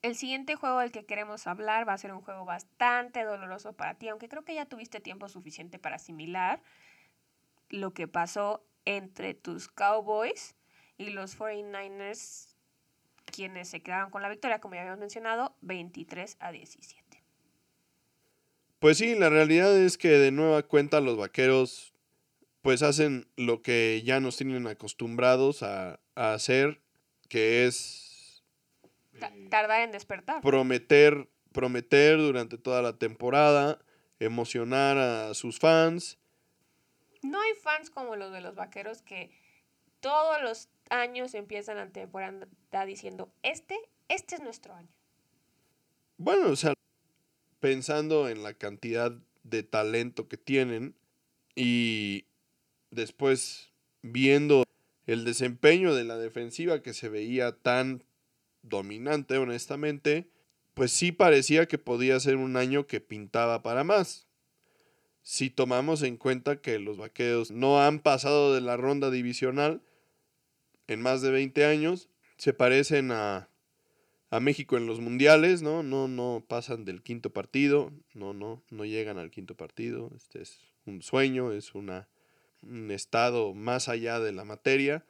[0.00, 3.94] El siguiente juego del que queremos hablar va a ser un juego bastante doloroso para
[3.94, 6.62] ti, aunque creo que ya tuviste tiempo suficiente para asimilar
[7.68, 10.56] lo que pasó entre tus Cowboys
[11.02, 12.54] y los 49ers,
[13.26, 17.22] quienes se quedaron con la victoria, como ya habíamos mencionado, 23 a 17.
[18.78, 21.92] Pues sí, la realidad es que de nueva cuenta los vaqueros
[22.62, 26.80] pues hacen lo que ya nos tienen acostumbrados a, a hacer,
[27.28, 28.44] que es...
[29.50, 30.40] tardar en despertar.
[30.42, 33.80] Prometer, prometer durante toda la temporada,
[34.20, 36.18] emocionar a sus fans.
[37.22, 39.30] No hay fans como los de los vaqueros que
[40.00, 42.46] todos los años empiezan la temporada
[42.86, 43.76] diciendo, este,
[44.08, 44.88] este es nuestro año.
[46.18, 46.74] Bueno, o sea,
[47.58, 50.94] pensando en la cantidad de talento que tienen
[51.56, 52.26] y
[52.90, 53.70] después
[54.02, 54.64] viendo
[55.06, 58.04] el desempeño de la defensiva que se veía tan
[58.62, 60.28] dominante, honestamente,
[60.74, 64.26] pues sí parecía que podía ser un año que pintaba para más.
[65.22, 69.82] Si tomamos en cuenta que los vaqueros no han pasado de la ronda divisional,
[70.86, 72.08] en más de 20 años.
[72.36, 73.48] Se parecen a,
[74.30, 75.82] a México en los mundiales, ¿no?
[75.82, 80.10] No, no pasan del quinto partido, no, no, no llegan al quinto partido.
[80.16, 82.08] Este es un sueño, es una,
[82.62, 85.04] un estado más allá de la materia.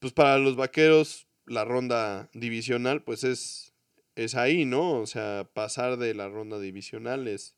[0.00, 3.74] Pues para los vaqueros, la ronda divisional, pues es,
[4.16, 4.94] es ahí, ¿no?
[5.00, 7.54] O sea, pasar de la ronda divisional es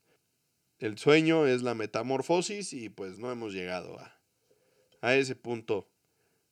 [0.78, 4.20] el sueño, es la metamorfosis y pues no hemos llegado a,
[5.00, 5.88] a ese punto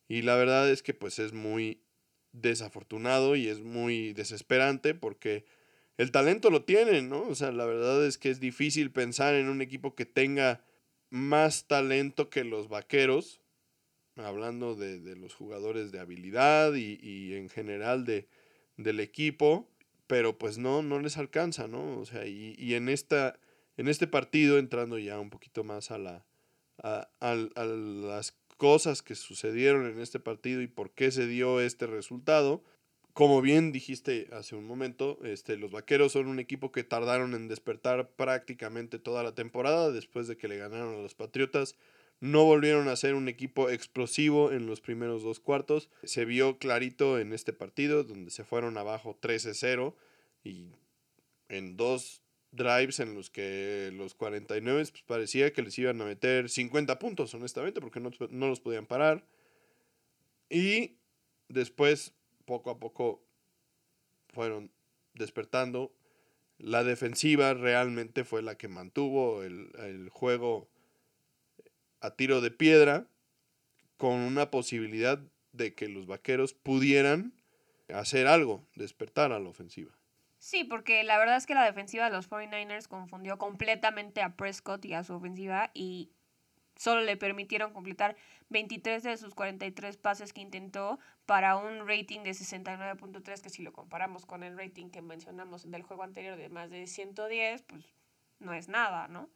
[0.07, 1.81] y la verdad es que pues es muy
[2.31, 5.45] desafortunado y es muy desesperante porque
[5.97, 7.21] el talento lo tienen, ¿no?
[7.21, 10.65] O sea, la verdad es que es difícil pensar en un equipo que tenga
[11.09, 13.39] más talento que los vaqueros,
[14.15, 18.27] hablando de, los jugadores de habilidad y, en general de,
[18.77, 19.69] del equipo,
[20.07, 21.99] pero pues no, no les alcanza, ¿no?
[21.99, 23.39] O sea, y, y en, esta,
[23.77, 26.25] en este partido, entrando ya un poquito más a, la,
[26.81, 27.35] a, a
[27.65, 28.31] las
[28.63, 32.63] cosas que sucedieron en este partido y por qué se dio este resultado.
[33.11, 37.49] Como bien dijiste hace un momento, este, los Vaqueros son un equipo que tardaron en
[37.49, 41.75] despertar prácticamente toda la temporada después de que le ganaron a los Patriotas.
[42.21, 45.89] No volvieron a ser un equipo explosivo en los primeros dos cuartos.
[46.03, 49.93] Se vio clarito en este partido donde se fueron abajo 13-0
[50.45, 50.69] y
[51.49, 52.22] en dos
[52.53, 57.33] drives en los que los 49 pues, parecía que les iban a meter 50 puntos,
[57.33, 59.25] honestamente, porque no, no los podían parar.
[60.49, 60.97] Y
[61.49, 62.13] después,
[62.45, 63.23] poco a poco,
[64.29, 64.71] fueron
[65.13, 65.93] despertando.
[66.57, 70.69] La defensiva realmente fue la que mantuvo el, el juego
[71.99, 73.07] a tiro de piedra
[73.97, 75.19] con una posibilidad
[75.51, 77.33] de que los vaqueros pudieran
[77.89, 79.91] hacer algo, despertar a la ofensiva.
[80.43, 84.83] Sí, porque la verdad es que la defensiva de los 49ers confundió completamente a Prescott
[84.83, 86.11] y a su ofensiva y
[86.75, 88.17] solo le permitieron completar
[88.49, 93.71] 23 de sus 43 pases que intentó para un rating de 69.3, que si lo
[93.71, 97.85] comparamos con el rating que mencionamos del juego anterior de más de 110, pues
[98.39, 99.29] no es nada, ¿no?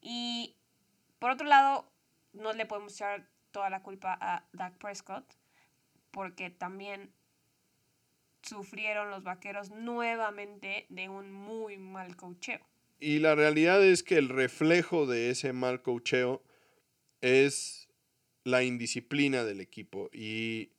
[0.00, 0.54] Y
[1.18, 1.90] por otro lado,
[2.32, 5.24] no le podemos echar toda la culpa a Dak Prescott,
[6.12, 7.12] porque también
[8.42, 12.60] sufrieron los vaqueros nuevamente de un muy mal cocheo.
[13.00, 16.42] Y la realidad es que el reflejo de ese mal cocheo
[17.20, 17.88] es
[18.44, 20.10] la indisciplina del equipo.
[20.12, 20.70] Y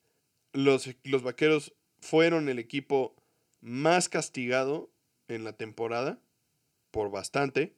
[0.52, 3.16] los, los vaqueros fueron el equipo
[3.62, 4.90] más castigado
[5.28, 6.20] en la temporada,
[6.92, 7.74] por bastante.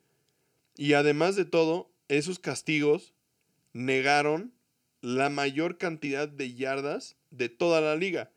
[0.76, 3.14] Y además de todo, esos castigos
[3.74, 4.54] negaron
[5.02, 8.32] la mayor cantidad de yardas de toda la liga.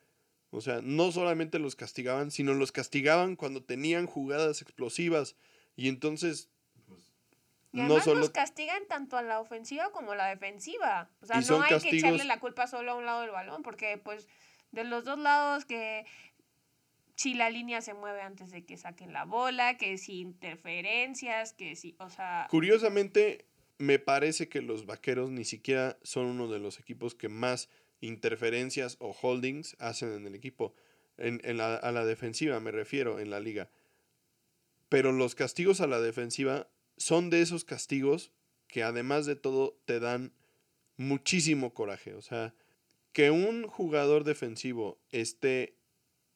[0.54, 5.36] O sea, no solamente los castigaban, sino los castigaban cuando tenían jugadas explosivas.
[5.76, 6.48] Y entonces
[7.72, 11.10] y además nos castigan tanto a la ofensiva como a la defensiva.
[11.20, 13.98] O sea, no hay que echarle la culpa solo a un lado del balón, porque
[13.98, 14.28] pues
[14.70, 16.06] de los dos lados que
[17.16, 21.74] si la línea se mueve antes de que saquen la bola, que si interferencias, que
[21.74, 22.46] si, o sea...
[22.48, 23.46] Curiosamente,
[23.78, 27.68] me parece que los Vaqueros ni siquiera son uno de los equipos que más
[28.00, 30.74] interferencias o holdings hacen en el equipo.
[31.16, 33.70] En, la, a la defensiva me refiero, en la liga.
[34.88, 38.32] Pero los castigos a la defensiva son de esos castigos
[38.68, 40.32] que además de todo te dan
[40.96, 42.14] muchísimo coraje.
[42.14, 42.54] O sea,
[43.12, 45.76] que un jugador defensivo esté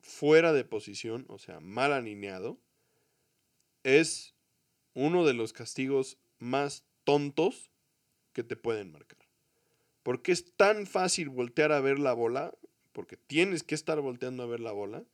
[0.00, 2.60] fuera de posición, o sea, mal alineado,
[3.82, 4.34] es
[4.94, 7.70] uno de los castigos más tontos
[8.32, 9.27] que te pueden marcar.
[10.08, 12.54] Porque es tan fácil voltear a ver la bola,
[12.94, 15.04] porque tienes que estar volteando a ver la bola.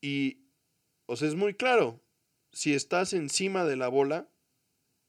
[0.00, 0.44] Y,
[1.06, 2.00] o sea, es muy claro,
[2.52, 4.28] si estás encima de la bola,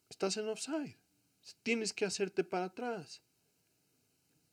[0.10, 0.97] estás en offside.
[1.62, 3.21] Tienes que hacerte para atrás.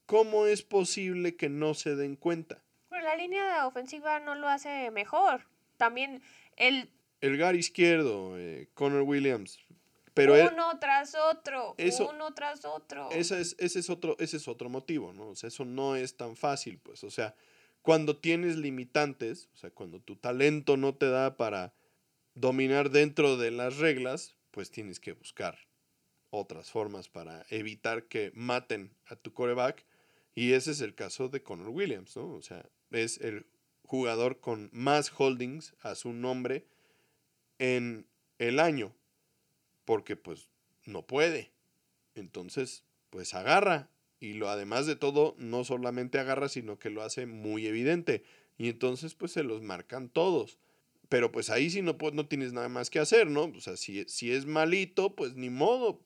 [0.04, 2.62] ¿Cómo es posible que no se den cuenta?
[2.90, 5.46] Pero la línea ofensiva no lo hace mejor.
[5.78, 6.20] También
[6.58, 6.90] el...
[7.22, 9.58] El gar izquierdo, eh, Connor Williams.
[10.18, 11.76] Pero uno tras otro,
[12.10, 13.10] uno tras otro.
[13.10, 15.28] Ese es, ese, es otro, ese es otro motivo, ¿no?
[15.28, 17.04] O sea, eso no es tan fácil, pues.
[17.04, 17.34] O sea,
[17.82, 21.72] cuando tienes limitantes, o sea, cuando tu talento no te da para
[22.34, 25.58] dominar dentro de las reglas, pues tienes que buscar
[26.30, 29.84] otras formas para evitar que maten a tu coreback.
[30.34, 32.28] Y ese es el caso de Connor Williams, ¿no?
[32.34, 33.46] O sea, es el
[33.84, 36.66] jugador con más holdings a su nombre
[37.58, 38.06] en
[38.38, 38.94] el año.
[39.88, 40.50] Porque pues
[40.84, 41.50] no puede.
[42.14, 43.88] Entonces, pues agarra.
[44.20, 48.22] Y lo además de todo, no solamente agarra, sino que lo hace muy evidente.
[48.58, 50.58] Y entonces, pues se los marcan todos.
[51.08, 53.44] Pero pues ahí sí no, no tienes nada más que hacer, ¿no?
[53.44, 56.02] O sea, si, si es malito, pues ni modo.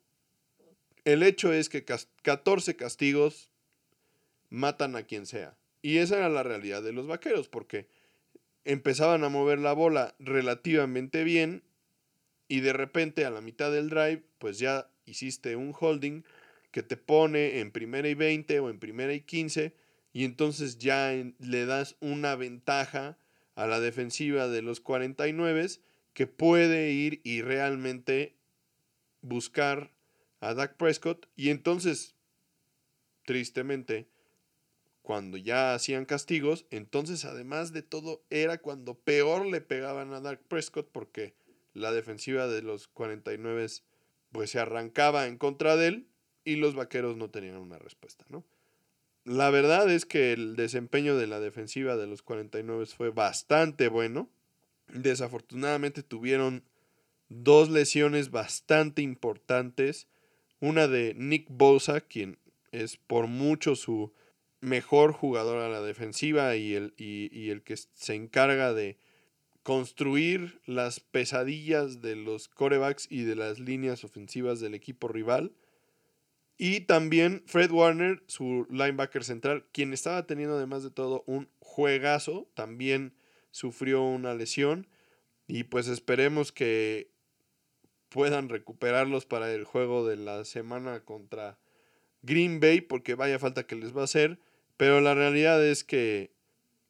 [1.04, 3.50] El hecho es que 14 castigos
[4.48, 5.58] matan a quien sea.
[5.82, 7.88] Y esa era la realidad de los vaqueros, porque
[8.64, 11.64] empezaban a mover la bola relativamente bien
[12.52, 16.22] y de repente a la mitad del drive, pues ya hiciste un holding
[16.70, 19.74] que te pone en primera y 20 o en primera y 15
[20.12, 23.16] y entonces ya le das una ventaja
[23.54, 25.66] a la defensiva de los 49
[26.12, 28.36] que puede ir y realmente
[29.22, 29.90] buscar
[30.40, 32.16] a Dak Prescott y entonces,
[33.24, 34.08] tristemente,
[35.00, 40.42] cuando ya hacían castigos, entonces además de todo era cuando peor le pegaban a Dak
[40.42, 41.40] Prescott porque
[41.74, 43.66] la defensiva de los 49
[44.30, 46.08] pues se arrancaba en contra de él
[46.44, 48.44] y los vaqueros no tenían una respuesta, ¿no?
[49.24, 54.28] La verdad es que el desempeño de la defensiva de los 49 fue bastante bueno.
[54.88, 56.64] Desafortunadamente tuvieron
[57.28, 60.08] dos lesiones bastante importantes.
[60.58, 62.38] Una de Nick Bosa, quien
[62.72, 64.12] es por mucho su
[64.60, 68.96] mejor jugador a la defensiva y el, y el que se encarga de
[69.62, 75.52] construir las pesadillas de los corebacks y de las líneas ofensivas del equipo rival.
[76.58, 82.48] Y también Fred Warner, su linebacker central, quien estaba teniendo además de todo un juegazo,
[82.54, 83.14] también
[83.50, 84.86] sufrió una lesión.
[85.46, 87.10] Y pues esperemos que
[88.08, 91.58] puedan recuperarlos para el juego de la semana contra
[92.22, 94.38] Green Bay, porque vaya falta que les va a hacer.
[94.76, 96.32] Pero la realidad es que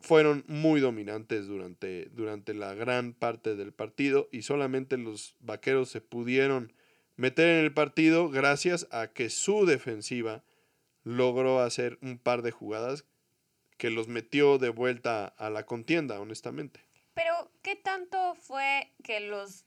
[0.02, 6.00] fueron muy dominantes durante, durante la gran parte del partido y solamente los vaqueros se
[6.00, 6.72] pudieron
[7.16, 10.44] meter en el partido gracias a que su defensiva
[11.04, 13.04] logró hacer un par de jugadas
[13.76, 16.80] que los metió de vuelta a la contienda, honestamente.
[17.14, 19.66] Pero, ¿qué tanto fue que los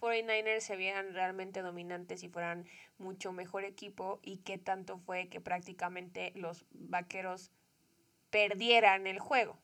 [0.00, 2.66] 49ers se vieran realmente dominantes y fueran
[2.98, 4.20] mucho mejor equipo?
[4.22, 7.52] ¿Y qué tanto fue que prácticamente los vaqueros
[8.30, 9.58] perdieran el juego?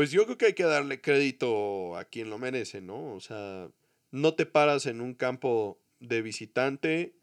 [0.00, 3.12] Pues yo creo que hay que darle crédito a quien lo merece, ¿no?
[3.12, 3.70] O sea,
[4.10, 7.14] no te paras en un campo de visitante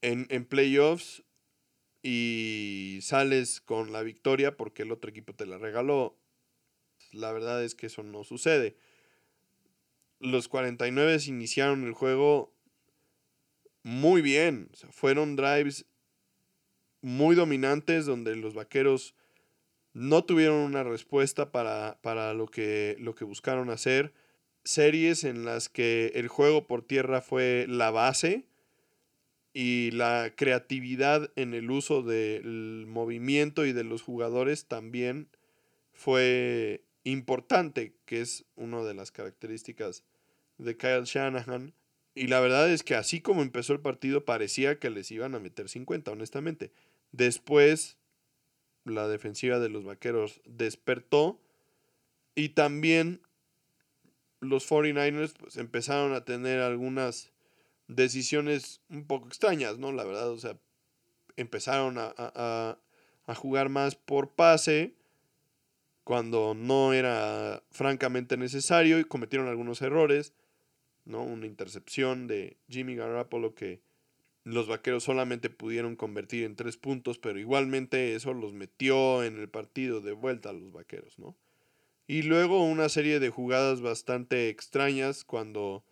[0.00, 1.22] en, en playoffs
[2.02, 6.16] y sales con la victoria porque el otro equipo te la regaló.
[7.12, 8.78] La verdad es que eso no sucede.
[10.18, 12.54] Los 49 iniciaron el juego
[13.82, 14.70] muy bien.
[14.92, 15.84] fueron drives
[17.02, 19.14] muy dominantes donde los vaqueros
[19.96, 24.12] no tuvieron una respuesta para, para lo, que, lo que buscaron hacer
[24.62, 28.44] series en las que el juego por tierra fue la base
[29.54, 35.28] y la creatividad en el uso del movimiento y de los jugadores también
[35.94, 40.04] fue importante, que es una de las características
[40.58, 41.72] de Kyle Shanahan.
[42.14, 45.40] Y la verdad es que así como empezó el partido parecía que les iban a
[45.40, 46.70] meter 50, honestamente.
[47.12, 47.96] Después
[48.86, 51.38] la defensiva de los Vaqueros despertó
[52.34, 53.20] y también
[54.40, 57.32] los 49ers pues, empezaron a tener algunas
[57.88, 59.92] decisiones un poco extrañas, ¿no?
[59.92, 60.56] La verdad, o sea,
[61.36, 62.78] empezaron a, a,
[63.26, 64.94] a jugar más por pase
[66.04, 70.32] cuando no era francamente necesario y cometieron algunos errores,
[71.04, 71.22] ¿no?
[71.24, 73.80] Una intercepción de Jimmy Garoppolo que
[74.46, 79.48] los vaqueros solamente pudieron convertir en tres puntos, pero igualmente eso los metió en el
[79.48, 81.36] partido de vuelta a los vaqueros, ¿no?
[82.06, 85.84] Y luego una serie de jugadas bastante extrañas cuando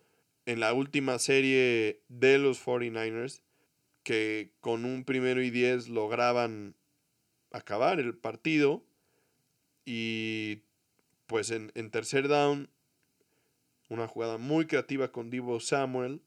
[0.45, 3.41] en la última serie de los 49ers,
[4.03, 6.75] que con un primero y diez lograban
[7.51, 8.85] acabar el partido
[9.83, 10.61] y
[11.27, 12.69] pues en, en tercer down,
[13.89, 16.21] una jugada muy creativa con Divo Samuel,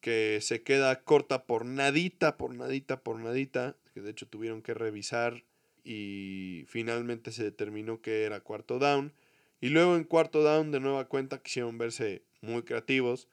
[0.00, 4.74] que se queda corta por nadita, por nadita, por nadita, que de hecho tuvieron que
[4.74, 5.44] revisar
[5.84, 9.12] y finalmente se determinó que era cuarto down.
[9.60, 13.28] Y luego en cuarto down de nueva cuenta quisieron verse muy creativos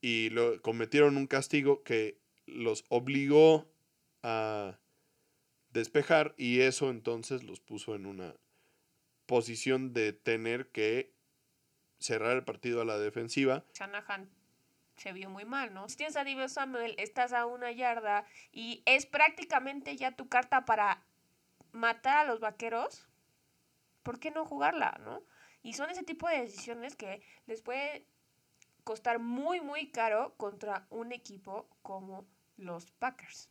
[0.00, 3.70] y lo, cometieron un castigo que los obligó
[4.22, 4.78] a
[5.70, 8.34] despejar y eso entonces los puso en una
[9.26, 11.14] posición de tener que
[11.98, 13.64] cerrar el partido a la defensiva.
[13.74, 14.30] Shanahan
[14.98, 15.88] se vio muy mal, ¿no?
[15.88, 20.64] Si tienes a Divo Samuel, estás a una yarda y es prácticamente ya tu carta
[20.64, 21.02] para
[21.72, 23.06] matar a los vaqueros.
[24.02, 25.22] ¿Por qué no jugarla, no?
[25.62, 28.06] Y son ese tipo de decisiones que les puede
[28.84, 32.26] costar muy, muy caro contra un equipo como
[32.56, 33.50] los Packers.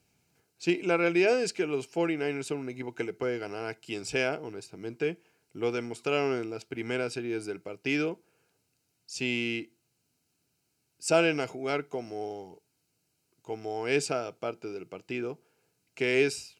[0.58, 3.76] Sí, la realidad es que los 49ers son un equipo que le puede ganar a
[3.76, 5.22] quien sea, honestamente.
[5.54, 8.20] Lo demostraron en las primeras series del partido.
[9.06, 9.77] Si
[11.00, 12.62] salen a jugar como,
[13.42, 15.40] como esa parte del partido,
[15.94, 16.58] que es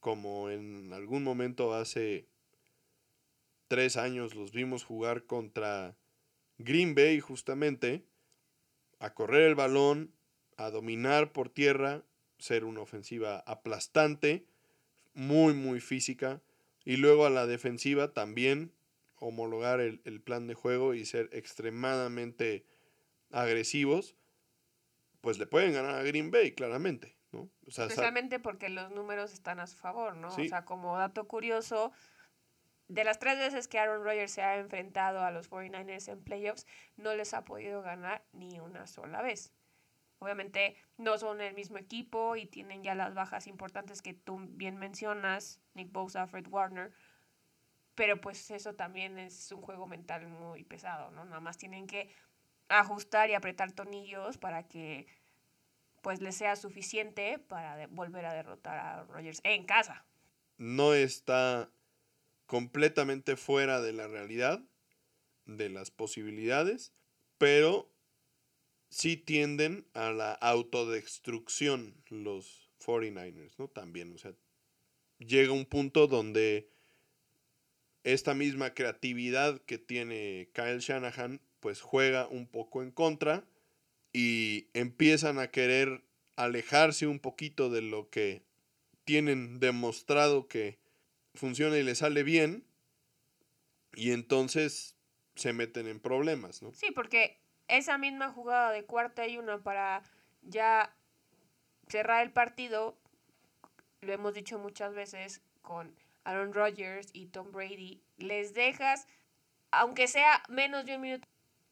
[0.00, 2.26] como en algún momento hace
[3.68, 5.96] tres años los vimos jugar contra
[6.58, 8.04] Green Bay justamente,
[8.98, 10.12] a correr el balón,
[10.56, 12.02] a dominar por tierra,
[12.38, 14.46] ser una ofensiva aplastante,
[15.14, 16.42] muy, muy física,
[16.84, 18.72] y luego a la defensiva también
[19.16, 22.64] homologar el, el plan de juego y ser extremadamente
[23.30, 24.16] agresivos,
[25.20, 27.16] pues le pueden ganar a Green Bay, claramente.
[27.32, 27.48] ¿no?
[27.66, 30.28] O sea, Especialmente porque los números están a su favor, ¿no?
[30.28, 31.92] O sea, como dato curioso,
[32.88, 36.66] de las tres veces que Aaron Rodgers se ha enfrentado a los 49ers en playoffs,
[36.96, 39.52] no les ha podido ganar ni una sola vez.
[40.18, 44.76] Obviamente no son el mismo equipo y tienen ya las bajas importantes que tú bien
[44.76, 46.92] mencionas, Nick Bosa, Fred Warner,
[47.94, 51.24] pero pues eso también es un juego mental muy pesado, ¿no?
[51.24, 52.12] Nada más tienen que
[52.70, 55.06] ajustar y apretar tornillos para que
[56.02, 60.06] pues les sea suficiente para volver a derrotar a Rogers en casa.
[60.56, 61.70] No está
[62.46, 64.62] completamente fuera de la realidad,
[65.44, 66.92] de las posibilidades,
[67.38, 67.90] pero
[68.88, 73.68] sí tienden a la autodestrucción los 49ers, ¿no?
[73.68, 74.32] También, o sea,
[75.18, 76.70] llega un punto donde
[78.04, 83.44] esta misma creatividad que tiene Kyle Shanahan pues juega un poco en contra
[84.12, 86.02] y empiezan a querer
[86.36, 88.42] alejarse un poquito de lo que
[89.04, 90.78] tienen demostrado que
[91.34, 92.64] funciona y les sale bien
[93.94, 94.96] y entonces
[95.34, 96.72] se meten en problemas, ¿no?
[96.72, 97.38] Sí, porque
[97.68, 100.02] esa misma jugada de cuarta y una para
[100.42, 100.94] ya
[101.88, 102.96] cerrar el partido,
[104.00, 105.94] lo hemos dicho muchas veces con
[106.24, 109.06] Aaron Rodgers y Tom Brady, les dejas,
[109.70, 111.28] aunque sea menos de un minuto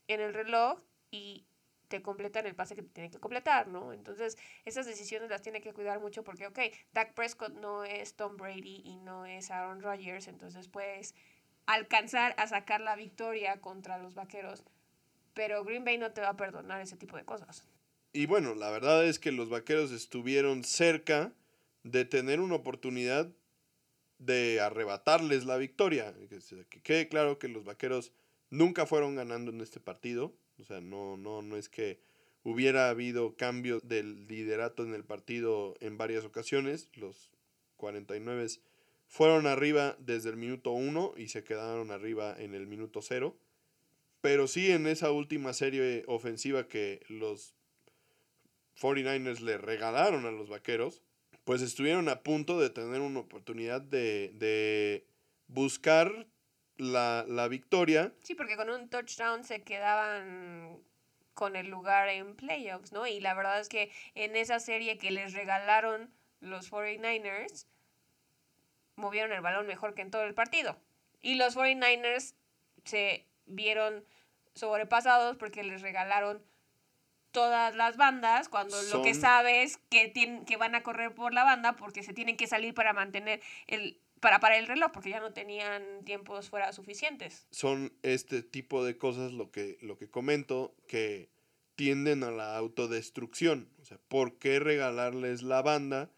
[0.08, 0.80] en el reloj
[1.10, 1.46] y
[1.88, 3.92] te completan el pase que te tienen que completar, ¿no?
[3.92, 6.58] Entonces, esas decisiones las tiene que cuidar mucho porque, ok,
[6.92, 11.14] Dak Prescott no es Tom Brady y no es Aaron Rodgers, entonces puedes
[11.66, 14.64] alcanzar a sacar la victoria contra los vaqueros,
[15.34, 17.64] pero Green Bay no te va a perdonar ese tipo de cosas.
[18.12, 21.32] Y bueno, la verdad es que los vaqueros estuvieron cerca
[21.84, 23.30] de tener una oportunidad
[24.18, 26.14] de arrebatarles la victoria.
[26.68, 28.12] Que quede claro que los vaqueros
[28.50, 30.34] nunca fueron ganando en este partido.
[30.58, 32.00] O sea, no, no, no es que
[32.42, 36.88] hubiera habido cambios del liderato en el partido en varias ocasiones.
[36.94, 37.30] Los
[37.76, 38.46] 49
[39.06, 43.36] fueron arriba desde el minuto 1 y se quedaron arriba en el minuto 0.
[44.20, 47.54] Pero sí en esa última serie ofensiva que los
[48.80, 51.02] 49ers le regalaron a los Vaqueros,
[51.44, 55.06] pues estuvieron a punto de tener una oportunidad de, de
[55.46, 56.26] buscar
[56.78, 58.12] la, la victoria.
[58.22, 60.78] Sí, porque con un touchdown se quedaban
[61.34, 63.06] con el lugar en playoffs, ¿no?
[63.06, 66.10] Y la verdad es que en esa serie que les regalaron
[66.40, 67.66] los 49ers,
[68.96, 70.76] movieron el balón mejor que en todo el partido.
[71.20, 72.34] Y los 49ers
[72.84, 74.04] se vieron
[74.54, 76.42] sobrepasados porque les regalaron
[77.30, 81.44] todas las bandas cuando lo que sabes que tienen que van a correr por la
[81.44, 85.20] banda porque se tienen que salir para mantener el para parar el reloj porque ya
[85.20, 87.46] no tenían tiempos fuera suficientes.
[87.50, 91.30] Son este tipo de cosas lo que lo que comento que
[91.74, 96.10] tienden a la autodestrucción, o sea, ¿por qué regalarles la banda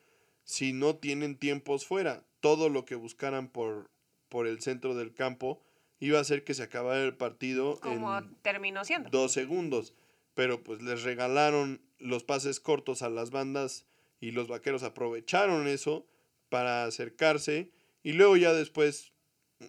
[0.44, 2.24] si no tienen tiempos fuera?
[2.40, 3.90] Todo lo que buscaran por
[4.28, 5.61] por el centro del campo
[5.98, 9.11] iba a hacer que se acabara el partido como terminó siendo.
[9.11, 9.94] Dos segundos
[10.34, 13.84] pero pues les regalaron los pases cortos a las bandas
[14.20, 16.07] y los vaqueros aprovecharon eso
[16.48, 17.70] para acercarse
[18.03, 19.12] y luego ya después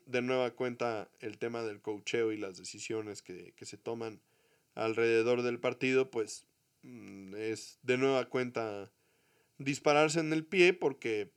[0.06, 4.22] de nueva cuenta el tema del cocheo y las decisiones que, que se toman
[4.74, 6.46] alrededor del partido pues
[6.84, 8.92] mm, es de nueva cuenta
[9.58, 11.32] dispararse en el pie porque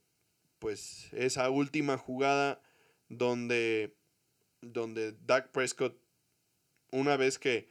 [0.59, 2.61] pues esa última jugada
[3.09, 3.95] donde
[4.61, 5.97] donde Dak Prescott
[6.91, 7.67] una vez que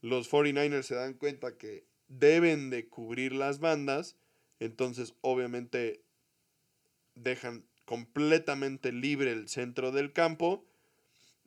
[0.00, 4.16] los 49ers se dan cuenta que deben de cubrir las bandas,
[4.58, 6.02] entonces obviamente
[7.14, 10.64] dejan completamente libre el centro del campo.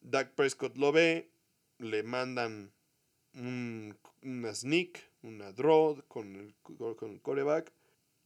[0.02, 1.30] Dak Prescott lo ve,
[1.80, 2.72] le mandan
[3.34, 6.54] un, una sneak, una draw con el,
[6.96, 7.72] con el coreback,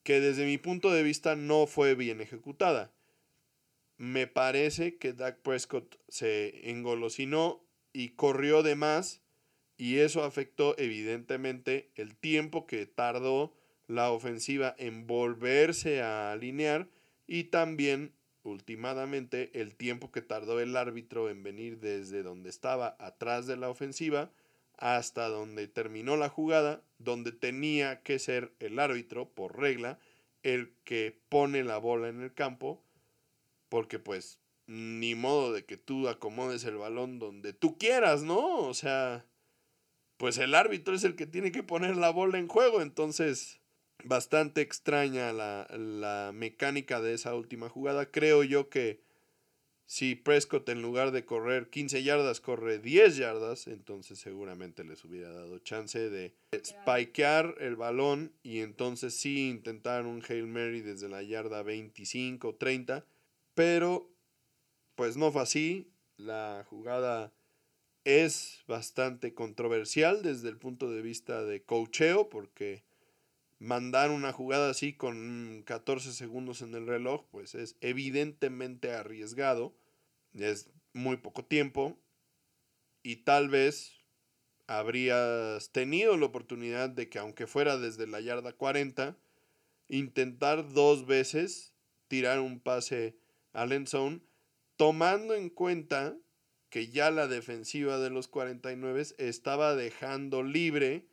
[0.04, 2.92] que desde mi punto de vista no fue bien ejecutada.
[3.98, 9.22] Me parece que Dak Prescott se engolosinó y corrió de más
[9.78, 13.54] y eso afectó evidentemente el tiempo que tardó
[13.88, 16.88] la ofensiva en volverse a alinear
[17.28, 18.14] y también
[18.44, 23.70] últimamente el tiempo que tardó el árbitro en venir desde donde estaba atrás de la
[23.70, 24.32] ofensiva
[24.78, 30.00] hasta donde terminó la jugada, donde tenía que ser el árbitro, por regla,
[30.42, 32.84] el que pone la bola en el campo,
[33.70, 38.58] porque pues ni modo de que tú acomodes el balón donde tú quieras, ¿no?
[38.58, 39.26] O sea,
[40.18, 42.82] pues el árbitro es el que tiene que poner la bola en juego.
[42.82, 43.61] Entonces,
[44.06, 48.12] bastante extraña la, mecánica de esa última jugada.
[48.12, 49.02] Creo yo que
[49.86, 55.32] si Prescott en lugar de correr 15 yardas corre 10 yardas, entonces seguramente les hubiera
[55.32, 56.34] dado chance de
[56.64, 62.56] spikear el balón y entonces sí intentar un Hail Mary desde la yarda 25 o
[62.56, 63.06] 30.
[63.54, 64.10] Pero,
[64.96, 65.92] pues no fue así.
[66.18, 67.34] La jugada
[68.04, 72.84] es bastante controversial desde el punto de vista de cocheo, porque
[73.62, 79.78] mandar una jugada así con 14 segundos en el reloj, pues es evidentemente arriesgado,
[80.34, 82.02] es muy poco tiempo,
[83.04, 83.94] y tal vez
[84.66, 89.16] habrías tenido la oportunidad de que aunque fuera desde la yarda 40,
[89.90, 91.76] intentar dos veces
[92.08, 93.16] tirar un pase
[93.54, 94.22] al end zone,
[94.76, 96.18] tomando en cuenta
[96.72, 101.11] que ya la defensiva de los 49 estaba dejando libre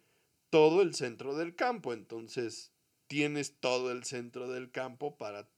[0.50, 1.92] todo el centro del campo.
[1.92, 2.72] Entonces
[3.06, 5.48] tienes todo el centro del campo para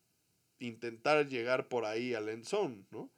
[0.59, 3.11] intentar llegar por ahí al end zone, ¿no?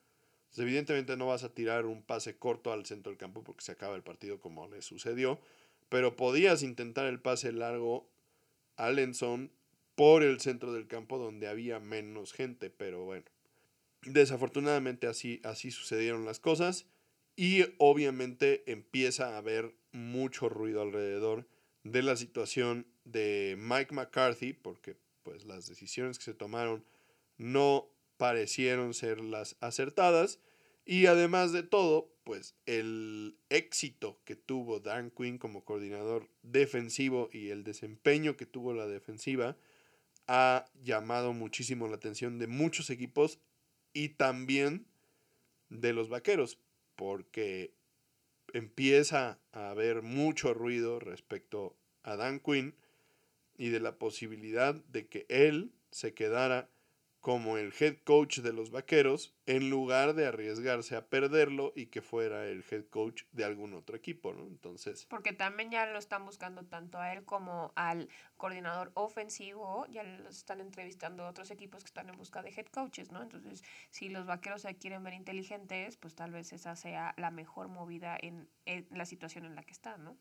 [0.57, 3.97] evidentemente no vas a tirar un pase corto al centro del campo porque se acaba
[3.97, 5.41] el partido como le sucedió,
[5.89, 8.07] pero podías intentar el pase largo
[8.77, 9.51] al end zone
[9.95, 13.25] por el centro del campo donde había menos gente, pero bueno,
[14.05, 16.87] Desafortunadamente así, así sucedieron las cosas
[17.37, 21.47] y obviamente empieza a haber mucho ruido alrededor
[21.85, 26.85] de la situación de Mike McCarthy porque pues las decisiones que se tomaron
[27.39, 30.39] no parecieron ser las acertadas.
[30.85, 37.51] Y además de todo pues el éxito que tuvo Dan Quinn como coordinador defensivo y
[37.51, 39.57] el desempeño que tuvo la defensiva
[40.29, 43.41] ha llamado muchísimo la atención de muchos equipos
[43.93, 44.87] y también
[45.69, 46.59] de los vaqueros,
[46.97, 47.75] porque
[48.53, 52.75] empieza a haber mucho ruido respecto a Dan Quinn
[53.57, 56.71] y de la posibilidad de que él se quedara
[57.23, 62.03] como el head coach de los Vaqueros en lugar de arriesgarse a perderlo y que
[62.03, 64.45] fuera el head coach de algún otro equipo, ¿no?
[64.49, 65.07] Entonces...
[65.09, 70.29] Porque también ya lo están buscando tanto a él como al coordinador ofensivo, ya lo
[70.29, 73.23] están entrevistando otros equipos que están en busca de head coaches, ¿no?
[73.23, 77.69] Entonces, si los Vaqueros se quieren ver inteligentes, pues tal vez esa sea la mejor
[77.69, 80.19] movida en, en la situación en la que están, ¿no?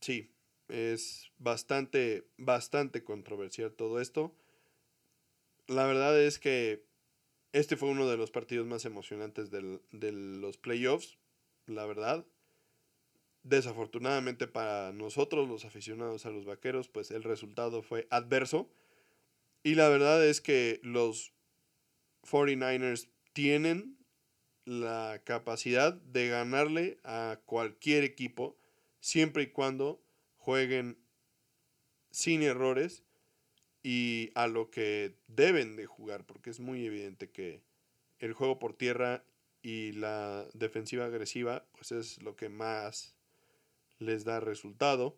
[0.00, 0.30] Sí,
[0.68, 4.36] es bastante, bastante controversial todo esto
[5.68, 6.84] La verdad es que
[7.52, 11.18] este fue uno de los partidos más emocionantes del, de los playoffs,
[11.66, 12.24] la verdad.
[13.42, 18.70] Desafortunadamente para nosotros, los aficionados a los vaqueros, pues el resultado fue adverso.
[19.62, 21.32] Y la verdad es que los
[22.22, 23.96] 49ers tienen
[24.64, 28.56] la capacidad de ganarle a cualquier equipo
[29.00, 30.02] siempre y cuando
[30.36, 30.98] jueguen
[32.10, 33.05] sin errores
[33.88, 37.62] y a lo que deben de jugar, porque es muy evidente que
[38.18, 39.22] el juego por tierra
[39.62, 43.14] y la defensiva agresiva, pues es lo que más
[44.00, 45.16] les da resultado.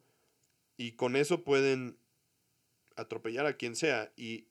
[0.77, 1.97] Y con eso pueden
[2.95, 4.13] atropellar a quien sea.
[4.19, 4.49] Y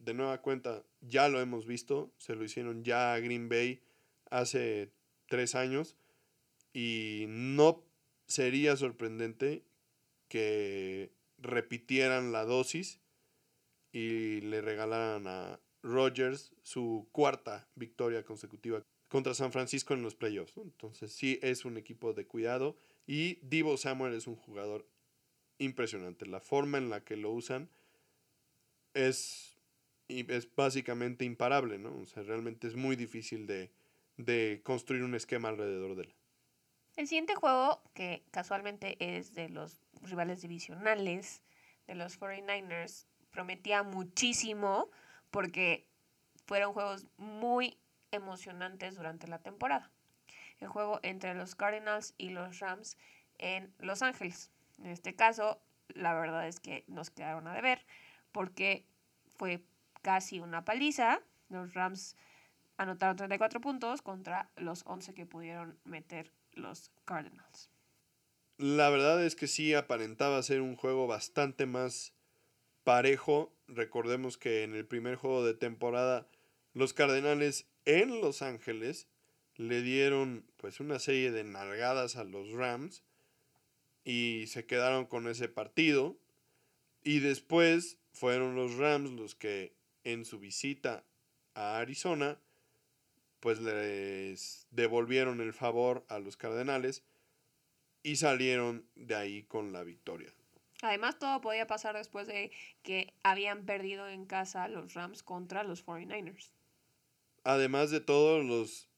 [0.00, 3.82] de nueva cuenta, ya lo hemos visto, se lo hicieron ya a Green Bay
[4.30, 4.90] hace
[5.26, 5.98] tres años.
[6.72, 7.84] Y no
[8.26, 9.64] sería sorprendente
[10.28, 12.99] que repitieran la dosis
[13.92, 20.56] y le regalaran a Rogers su cuarta victoria consecutiva contra San Francisco en los playoffs.
[20.56, 22.76] Entonces sí es un equipo de cuidado
[23.06, 24.86] y Divo Samuel es un jugador
[25.58, 26.26] impresionante.
[26.26, 27.68] La forma en la que lo usan
[28.94, 29.56] es,
[30.08, 31.96] es básicamente imparable, ¿no?
[31.96, 33.70] O sea, realmente es muy difícil de,
[34.16, 36.14] de construir un esquema alrededor de él.
[36.96, 41.42] El siguiente juego, que casualmente es de los rivales divisionales
[41.86, 44.90] de los 49ers, prometía muchísimo
[45.30, 45.86] porque
[46.46, 47.78] fueron juegos muy
[48.10, 49.90] emocionantes durante la temporada.
[50.58, 52.96] El juego entre los Cardinals y los Rams
[53.38, 54.50] en Los Ángeles.
[54.78, 57.84] En este caso, la verdad es que nos quedaron a deber
[58.32, 58.84] porque
[59.36, 59.62] fue
[60.02, 61.20] casi una paliza.
[61.48, 62.16] Los Rams
[62.76, 67.70] anotaron 34 puntos contra los 11 que pudieron meter los Cardinals.
[68.56, 72.12] La verdad es que sí aparentaba ser un juego bastante más
[72.90, 73.52] parejo.
[73.68, 76.26] Recordemos que en el primer juego de temporada
[76.74, 79.06] los Cardenales en Los Ángeles
[79.54, 83.04] le dieron pues una serie de nalgadas a los Rams
[84.02, 86.18] y se quedaron con ese partido
[87.04, 89.72] y después fueron los Rams los que
[90.02, 91.04] en su visita
[91.54, 92.40] a Arizona
[93.38, 97.04] pues les devolvieron el favor a los Cardenales
[98.02, 100.32] y salieron de ahí con la victoria.
[100.82, 102.50] Además, todo podía pasar después de
[102.82, 106.52] que habían perdido en casa los Rams contra los 49ers.
[107.44, 108.88] Además de todo, los,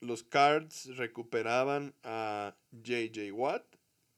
[0.00, 3.64] los Cards recuperaban a JJ Watt,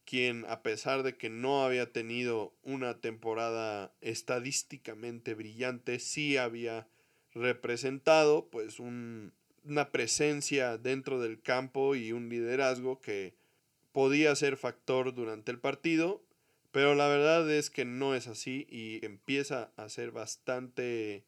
[0.05, 6.89] quien a pesar de que no había tenido una temporada estadísticamente brillante, sí había
[7.33, 9.33] representado pues un,
[9.65, 13.37] una presencia dentro del campo y un liderazgo que
[13.93, 16.25] podía ser factor durante el partido
[16.73, 21.25] pero la verdad es que no es así y empieza a ser bastante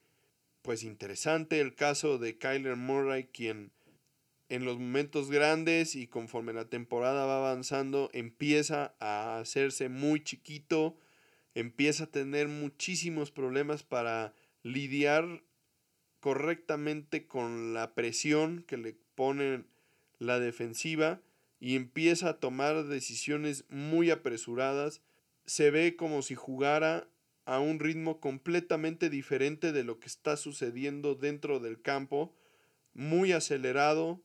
[0.62, 3.72] pues interesante el caso de Kyler Murray quien
[4.48, 10.96] en los momentos grandes y conforme la temporada va avanzando empieza a hacerse muy chiquito,
[11.54, 15.42] empieza a tener muchísimos problemas para lidiar
[16.20, 19.64] correctamente con la presión que le pone
[20.18, 21.20] la defensiva
[21.58, 25.00] y empieza a tomar decisiones muy apresuradas
[25.46, 27.08] se ve como si jugara
[27.44, 32.34] a un ritmo completamente diferente de lo que está sucediendo dentro del campo,
[32.94, 34.22] muy acelerado,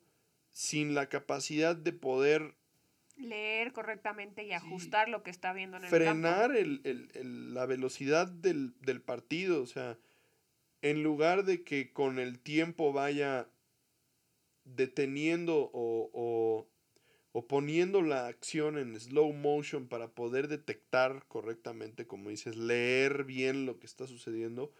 [0.51, 2.55] sin la capacidad de poder
[3.15, 8.27] leer correctamente y ajustar lo que está viendo en el frenar el, el, la velocidad
[8.27, 9.97] del, del, partido, o sea,
[10.81, 13.49] en lugar de que con el tiempo vaya
[14.63, 16.67] deteniendo o, o
[17.31, 23.65] o poniendo la acción en slow motion para poder detectar correctamente, como dices, leer bien
[23.65, 24.71] lo que está sucediendo,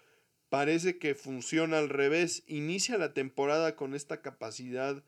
[0.49, 2.43] parece que funciona al revés.
[2.47, 5.03] Inicia la temporada con esta capacidad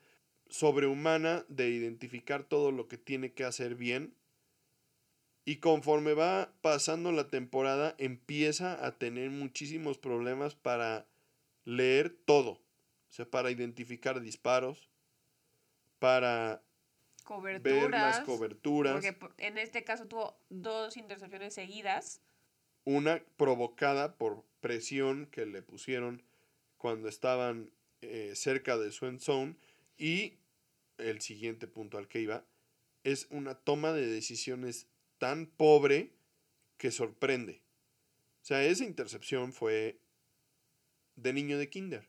[0.48, 4.14] sobrehumana de identificar todo lo que tiene que hacer bien.
[5.44, 11.08] Y conforme va pasando la temporada, empieza a tener muchísimos problemas para
[11.64, 12.52] leer todo.
[12.52, 14.90] O sea, para identificar disparos,
[15.98, 16.62] para
[17.30, 17.90] coberturas.
[17.90, 19.04] las coberturas.
[19.18, 22.20] Porque en este caso tuvo dos intercepciones seguidas.
[22.84, 26.24] Una provocada por presión que le pusieron
[26.76, 27.70] cuando estaban
[28.00, 29.54] eh, cerca de su end zone.
[29.96, 30.38] Y
[30.98, 32.44] el siguiente punto al que iba
[33.04, 36.10] es una toma de decisiones tan pobre
[36.78, 37.62] que sorprende.
[38.42, 40.00] O sea, esa intercepción fue
[41.14, 42.08] de niño de kinder.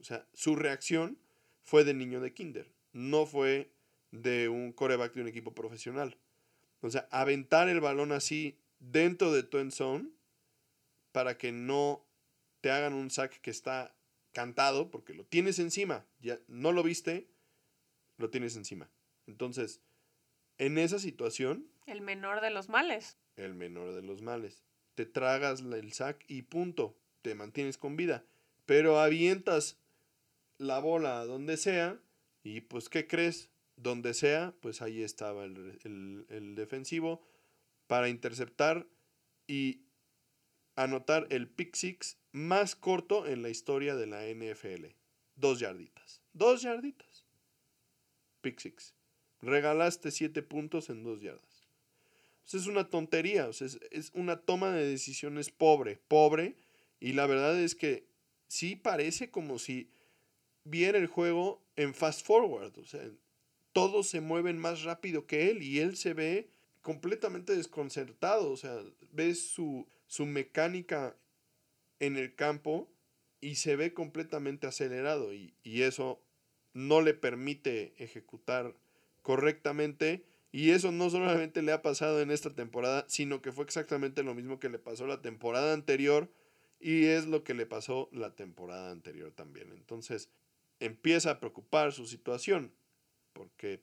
[0.00, 1.18] O sea, su reacción
[1.62, 2.72] fue de niño de kinder.
[2.92, 3.70] No fue
[4.10, 6.16] de un coreback de un equipo profesional.
[6.80, 10.08] O sea, aventar el balón así dentro de tu end zone
[11.12, 12.04] para que no
[12.60, 13.94] te hagan un sack que está
[14.32, 16.04] cantado porque lo tienes encima.
[16.20, 17.28] Ya no lo viste,
[18.16, 18.88] lo tienes encima.
[19.26, 19.80] Entonces,
[20.58, 21.66] en esa situación.
[21.86, 23.18] El menor de los males.
[23.36, 24.62] El menor de los males.
[24.94, 26.96] Te tragas el sack y punto.
[27.22, 28.24] Te mantienes con vida.
[28.66, 29.78] Pero avientas
[30.58, 32.00] la bola donde sea
[32.42, 33.50] y pues, ¿qué crees?
[33.78, 37.22] Donde sea, pues ahí estaba el, el defensivo
[37.86, 38.86] para interceptar
[39.46, 39.80] y
[40.76, 44.86] anotar el pick six más corto en la historia de la NFL.
[45.34, 46.22] Dos yarditas.
[46.32, 47.24] Dos yarditas.
[48.40, 48.94] Pick six.
[49.40, 51.68] Regalaste siete puntos en dos yardas.
[52.52, 53.48] es una tontería.
[53.48, 55.96] es, es una toma de decisiones pobre.
[56.08, 56.56] Pobre.
[57.00, 58.06] Y la verdad es que
[58.48, 59.90] sí parece como si
[60.64, 62.76] viera el juego en fast forward.
[62.78, 63.08] O sea,
[63.78, 66.50] todos se mueven más rápido que él y él se ve
[66.82, 68.50] completamente desconcertado.
[68.50, 68.76] O sea,
[69.12, 71.14] ves su, su mecánica
[72.00, 72.90] en el campo
[73.40, 76.20] y se ve completamente acelerado y, y, eso
[76.74, 78.74] no le permite ejecutar
[79.22, 84.24] correctamente y eso no solamente le ha pasado en esta temporada, sino que fue exactamente
[84.24, 86.28] lo mismo que le pasó la temporada anterior
[86.80, 89.70] y es lo que le pasó la temporada anterior también.
[89.70, 90.30] Entonces
[90.80, 92.72] empieza a preocupar su situación
[93.38, 93.80] porque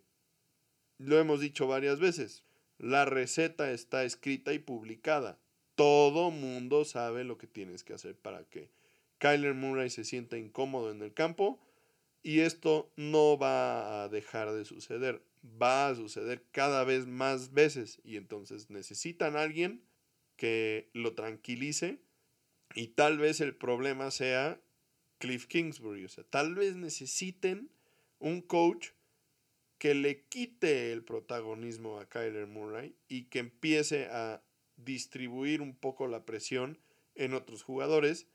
[0.97, 2.43] lo hemos dicho varias veces,
[2.77, 5.39] la receta está escrita y publicada.
[5.75, 8.69] Todo mundo sabe lo que tienes que hacer para que
[9.17, 11.57] Kyler Murray se sienta incómodo en el campo
[12.21, 15.21] y esto no va a dejar de suceder.
[15.61, 19.85] Va a suceder cada vez más veces y entonces necesitan a alguien
[20.35, 21.99] que lo tranquilice
[22.73, 24.59] y tal vez el problema sea
[25.19, 26.03] Cliff Kingsbury.
[26.03, 27.69] O sea, tal vez necesiten
[28.19, 28.89] un coach
[29.78, 34.41] que le quite el protagonismo a Kyler Murray y que empiece a
[34.78, 36.80] distribuir un poco la presión
[37.15, 38.28] en otros jugadores,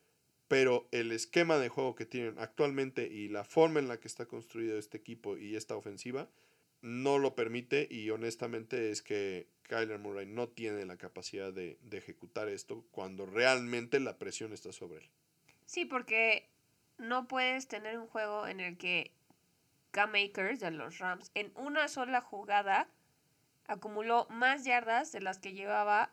[0.48, 4.26] pero el esquema de juego que tienen actualmente y la forma en la que está
[4.26, 6.28] construido este equipo y esta ofensiva
[6.82, 11.98] no lo permite y honestamente es que Kyler Murray no tiene la capacidad de, de
[11.98, 15.10] ejecutar esto cuando realmente la presión está sobre él.
[15.66, 16.48] Sí, porque
[16.98, 19.12] no puedes tener un juego en el que
[19.90, 22.88] K-Makers de los Rams en una sola jugada
[23.66, 26.12] acumuló más yardas de las que llevaba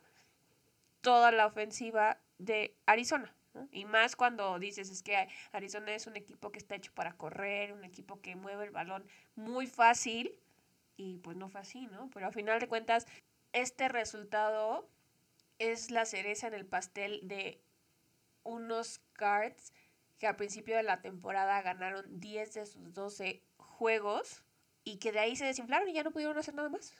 [1.01, 3.33] toda la ofensiva de Arizona.
[3.71, 7.73] Y más cuando dices es que Arizona es un equipo que está hecho para correr,
[7.73, 10.37] un equipo que mueve el balón muy fácil.
[10.95, 12.09] Y pues no fue así, ¿no?
[12.13, 13.07] Pero al final de cuentas,
[13.53, 14.87] este resultado
[15.59, 17.59] es la cereza en el pastel de
[18.43, 19.73] unos cards
[20.19, 23.43] que al principio de la temporada ganaron 10 de sus 12
[23.77, 24.43] juegos
[24.83, 26.95] y que de ahí se desinflaron y ya no pudieron hacer nada más.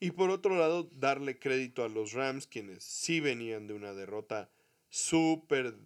[0.00, 4.50] Y por otro lado, darle crédito a los Rams, quienes sí venían de una derrota
[4.88, 5.76] súper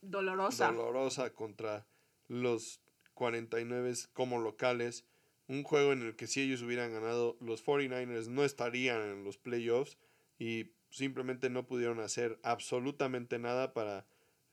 [0.00, 0.72] dolorosa.
[0.72, 1.86] dolorosa contra
[2.28, 2.80] los
[3.14, 5.04] 49 como locales.
[5.46, 9.38] Un juego en el que si ellos hubieran ganado, los 49ers no estarían en los
[9.38, 9.96] playoffs
[10.38, 14.06] y simplemente no pudieron hacer absolutamente nada para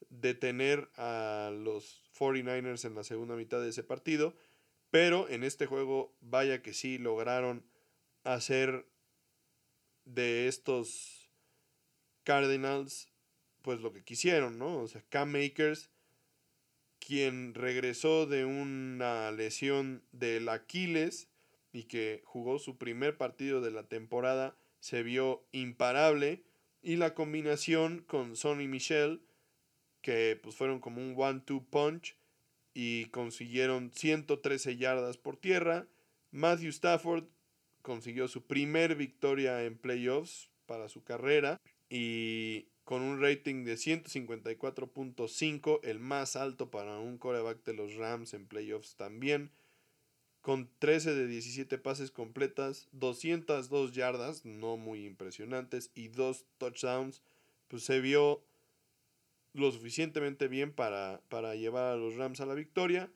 [0.09, 4.35] detener a los 49ers en la segunda mitad de ese partido.
[4.89, 7.65] Pero en este juego, vaya que sí lograron
[8.23, 8.87] hacer
[10.05, 11.29] de estos
[12.23, 13.09] Cardinals,
[13.61, 14.79] pues lo que quisieron, ¿no?
[14.79, 15.91] O sea, Cam Makers,
[16.99, 21.29] quien regresó de una lesión del Aquiles
[21.73, 26.43] y que jugó su primer partido de la temporada, se vio imparable.
[26.81, 29.21] Y la combinación con Sonny Michel,
[30.01, 32.15] que pues fueron como un one-two punch
[32.73, 35.87] y consiguieron 113 yardas por tierra.
[36.31, 37.25] Matthew Stafford
[37.81, 45.79] consiguió su primer victoria en playoffs para su carrera y con un rating de 154.5,
[45.83, 49.51] el más alto para un coreback de los Rams en playoffs también,
[50.39, 57.21] con 13 de 17 pases completas, 202 yardas, no muy impresionantes, y dos touchdowns,
[57.67, 58.41] pues se vio
[59.53, 63.09] lo suficientemente bien para, para llevar a los Rams a la victoria.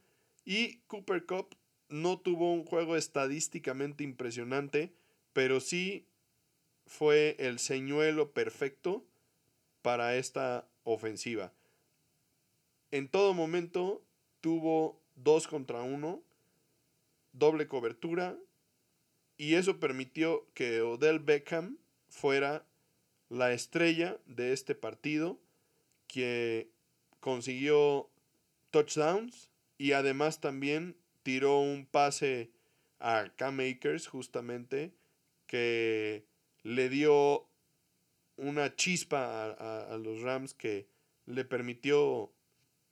[0.46, 1.56] Y Cooper Cup
[1.90, 4.94] no tuvo un juego estadísticamente impresionante,
[5.34, 6.08] pero sí
[6.86, 9.06] fue el señuelo perfecto
[9.82, 11.54] para esta ofensiva.
[12.92, 14.04] En todo momento
[14.42, 16.24] tuvo dos contra uno,
[17.34, 18.38] doble cobertura,
[19.38, 21.78] y eso permitió que Odell Beckham
[22.10, 22.66] fuera
[23.30, 25.40] la estrella de este partido
[26.12, 26.70] que
[27.22, 28.10] consiguió
[28.70, 32.52] touchdowns y además también tiró un pase
[33.00, 34.94] a Cam Akers justamente
[35.48, 36.26] que
[36.64, 37.48] le dio
[38.36, 40.90] una chispa a, los Rams que
[41.26, 42.34] le permitió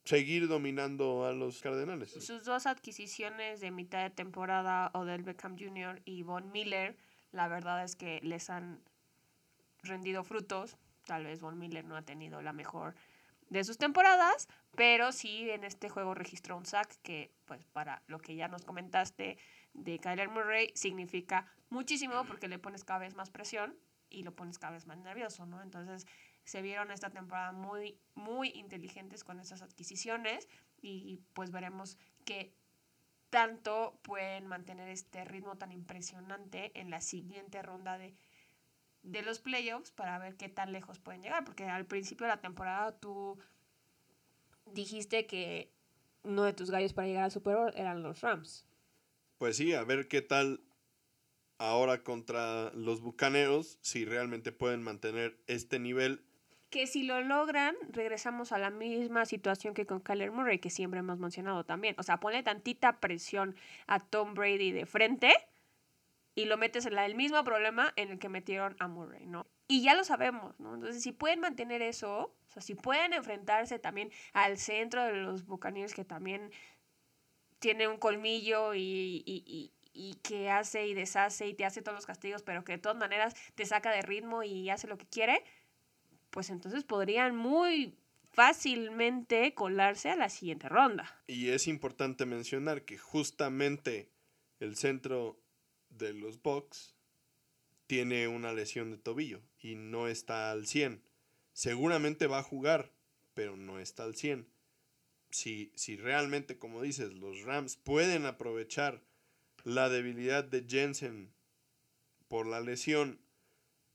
[0.05, 2.11] seguir dominando a los Cardenales.
[2.11, 6.01] Sus dos adquisiciones de mitad de temporada, Odell Beckham Jr.
[6.05, 6.95] y Von Miller,
[7.33, 8.81] la verdad es que les han
[9.83, 10.77] rendido frutos.
[11.05, 12.95] Tal vez Von Miller no ha tenido la mejor
[13.49, 18.19] de sus temporadas, pero sí en este juego registró un sack que, pues para lo
[18.19, 19.37] que ya nos comentaste
[19.73, 23.75] de Kyler Murray, significa muchísimo porque le pones cada vez más presión
[24.09, 25.61] y lo pones cada vez más nervioso, ¿no?
[25.61, 26.05] Entonces
[26.43, 30.47] se vieron esta temporada muy, muy inteligentes con esas adquisiciones
[30.81, 32.53] y pues veremos qué
[33.29, 38.15] tanto pueden mantener este ritmo tan impresionante en la siguiente ronda de,
[39.03, 42.41] de los playoffs para ver qué tan lejos pueden llegar, porque al principio de la
[42.41, 43.37] temporada tú
[44.65, 45.71] dijiste que
[46.23, 48.65] uno de tus gallos para llegar al Super Bowl eran los Rams.
[49.37, 50.61] Pues sí, a ver qué tal
[51.57, 56.23] ahora contra los Bucaneros, si realmente pueden mantener este nivel
[56.69, 60.99] que si lo logran, regresamos a la misma situación que con Kyler Murray, que siempre
[60.99, 61.95] hemos mencionado también.
[61.97, 63.55] O sea, ponle tantita presión
[63.87, 65.33] a Tom Brady de frente
[66.35, 69.47] y lo metes en el mismo problema en el que metieron a Murray, ¿no?
[69.67, 70.75] Y ya lo sabemos, ¿no?
[70.75, 75.45] Entonces, si pueden mantener eso, o sea, si pueden enfrentarse también al centro de los
[75.45, 76.51] Buccaneers, que también
[77.59, 82.05] tiene un colmillo y, y, y que hace y deshace y te hace todos los
[82.05, 85.43] castigos, pero que de todas maneras te saca de ritmo y hace lo que quiere,
[86.29, 87.97] pues entonces podrían muy
[88.31, 91.21] fácilmente colarse a la siguiente ronda.
[91.27, 94.09] Y es importante mencionar que justamente
[94.59, 95.39] el centro
[95.89, 96.95] de los Bucks
[97.87, 101.01] tiene una lesión de tobillo y no está al 100.
[101.53, 102.91] Seguramente va a jugar,
[103.33, 104.47] pero no está al 100.
[105.31, 109.01] Si, si realmente, como dices, los Rams pueden aprovechar
[109.63, 111.31] la debilidad de Jensen
[112.27, 113.19] por la lesión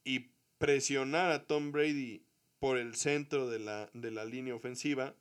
[0.05, 2.25] y presionar a Tom Brady
[2.59, 5.15] por el centro de la, de la línea ofensiva,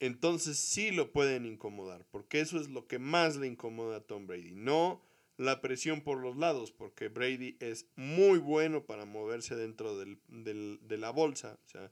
[0.00, 4.26] entonces sí lo pueden incomodar, porque eso es lo que más le incomoda a Tom
[4.26, 5.00] Brady, no
[5.42, 10.98] la presión por los lados, porque Brady es muy bueno para moverse dentro del, de
[10.98, 11.90] la bolsa, o sea,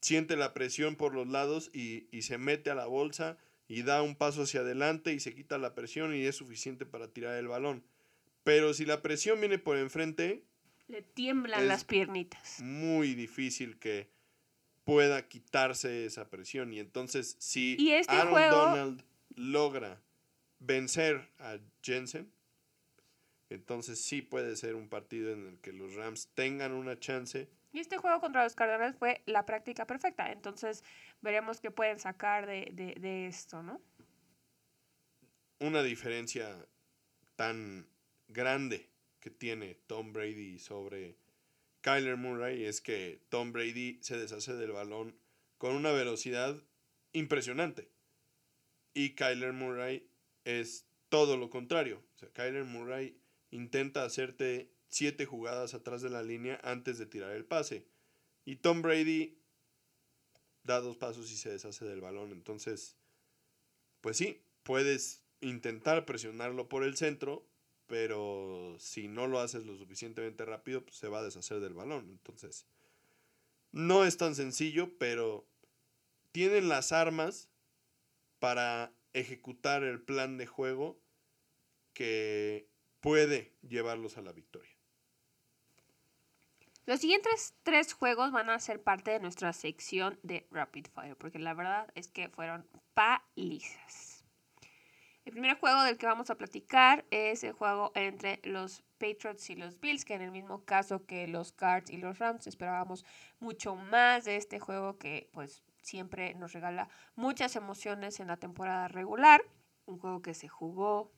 [0.00, 4.02] siente la presión por los lados y, y se mete a la bolsa y da
[4.02, 7.48] un paso hacia adelante y se quita la presión y es suficiente para tirar el
[7.48, 7.84] balón.
[8.44, 10.44] Pero si la presión viene por enfrente,
[10.88, 12.60] le tiemblan las piernitas.
[12.60, 14.10] Muy difícil que
[14.84, 16.72] pueda quitarse esa presión.
[16.72, 19.04] Y entonces, si este Aaron Donald
[19.36, 20.02] logra
[20.58, 22.30] vencer a Jensen,
[23.52, 27.48] entonces sí puede ser un partido en el que los Rams tengan una chance.
[27.72, 30.30] Y este juego contra los Cardinals fue la práctica perfecta.
[30.30, 30.84] Entonces
[31.20, 33.80] veremos qué pueden sacar de, de, de esto, ¿no?
[35.58, 36.66] Una diferencia
[37.36, 37.86] tan
[38.28, 38.90] grande
[39.20, 41.16] que tiene Tom Brady sobre
[41.80, 45.16] Kyler Murray es que Tom Brady se deshace del balón
[45.58, 46.56] con una velocidad
[47.12, 47.88] impresionante.
[48.94, 50.08] Y Kyler Murray
[50.44, 52.02] es todo lo contrario.
[52.14, 53.16] O sea, Kyler Murray
[53.52, 57.86] intenta hacerte siete jugadas atrás de la línea antes de tirar el pase.
[58.44, 59.38] Y Tom Brady
[60.64, 62.32] da dos pasos y se deshace del balón.
[62.32, 62.96] Entonces,
[64.00, 67.46] pues sí, puedes intentar presionarlo por el centro,
[67.86, 72.08] pero si no lo haces lo suficientemente rápido, pues se va a deshacer del balón.
[72.10, 72.66] Entonces,
[73.70, 75.46] no es tan sencillo, pero
[76.32, 77.48] tienen las armas
[78.38, 81.00] para ejecutar el plan de juego
[81.92, 82.71] que
[83.02, 84.72] puede llevarlos a la victoria.
[86.86, 91.38] Los siguientes tres juegos van a ser parte de nuestra sección de Rapid Fire, porque
[91.38, 94.24] la verdad es que fueron palizas.
[95.24, 99.56] El primer juego del que vamos a platicar es el juego entre los Patriots y
[99.56, 103.04] los Bills, que en el mismo caso que los Cards y los Rams esperábamos
[103.38, 108.88] mucho más de este juego que pues siempre nos regala muchas emociones en la temporada
[108.88, 109.42] regular.
[109.86, 111.12] Un juego que se jugó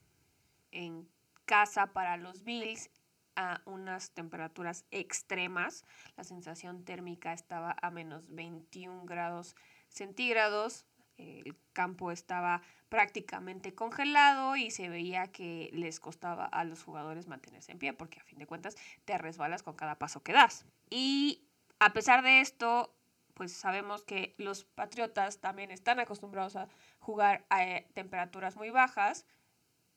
[0.71, 1.09] en
[1.45, 2.89] casa para los Bills
[3.35, 5.83] a unas temperaturas extremas.
[6.15, 9.55] La sensación térmica estaba a menos 21 grados
[9.89, 10.85] centígrados
[11.17, 17.71] el campo estaba prácticamente congelado y se veía que les costaba a los jugadores mantenerse
[17.71, 18.75] en pie, porque a fin de cuentas
[19.05, 20.65] te resbalas con cada paso que das.
[20.89, 21.47] Y
[21.79, 22.93] a pesar de esto,
[23.33, 26.67] pues sabemos que los Patriotas también están acostumbrados a
[26.99, 29.25] jugar a eh, temperaturas muy bajas,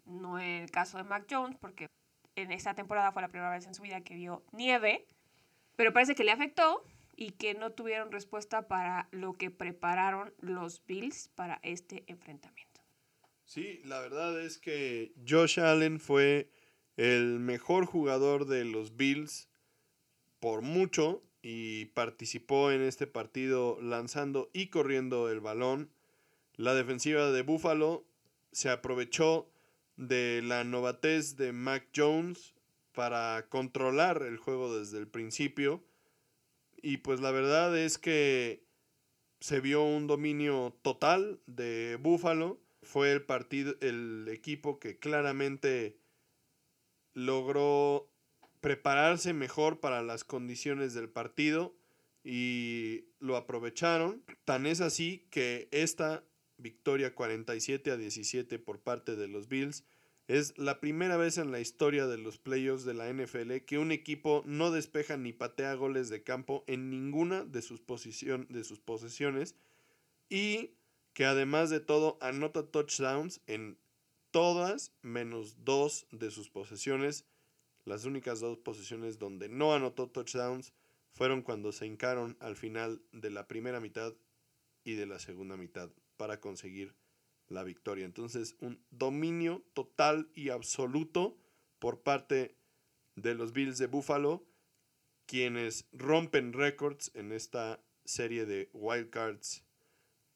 [0.09, 1.89] no en el caso de Mac Jones, porque
[2.37, 5.07] en esta temporada fue la primera vez en su vida que vio nieve,
[5.77, 6.85] pero parece que le afectó
[7.17, 12.81] y que no tuvieron respuesta para lo que prepararon los Bills para este enfrentamiento.
[13.45, 16.51] Sí, la verdad es que Josh Allen fue
[16.97, 19.49] el mejor jugador de los Bills
[20.39, 25.91] por mucho y participó en este partido lanzando y corriendo el balón.
[26.57, 28.05] La defensiva de Buffalo
[28.53, 29.49] se aprovechó
[29.99, 32.55] de la novatez de Mac Jones
[32.93, 35.85] para controlar el juego desde el principio.
[36.81, 38.65] Y pues la verdad es que
[39.41, 42.61] se vio un dominio total de Buffalo.
[42.83, 45.99] Fue el partido, el equipo que claramente
[47.13, 48.09] logró
[48.61, 51.75] prepararse mejor para las condiciones del partido
[52.23, 54.23] y lo aprovecharon.
[54.45, 56.23] Tan es así que esta
[56.59, 59.85] victoria 47 a 17 por parte de los Bills.
[60.27, 63.93] Es la primera vez en la historia de los playoffs de la NFL que un
[63.93, 69.55] equipo no despeja ni patea goles de campo en ninguna de sus, de sus posesiones
[70.29, 70.73] y
[71.15, 73.79] que además de todo anota touchdowns en
[74.31, 77.25] todas menos dos de sus posesiones.
[77.87, 80.75] Las únicas dos posiciones donde no anotó touchdowns
[81.15, 84.13] fueron cuando se hincaron al final de la primera mitad
[84.85, 86.95] y de la segunda mitad para conseguir
[87.49, 88.05] la victoria.
[88.05, 91.39] Entonces, un dominio total y absoluto
[91.79, 92.55] por parte
[93.17, 94.45] de los Bills de Buffalo,
[95.25, 99.65] quienes rompen récords en esta serie de wildcards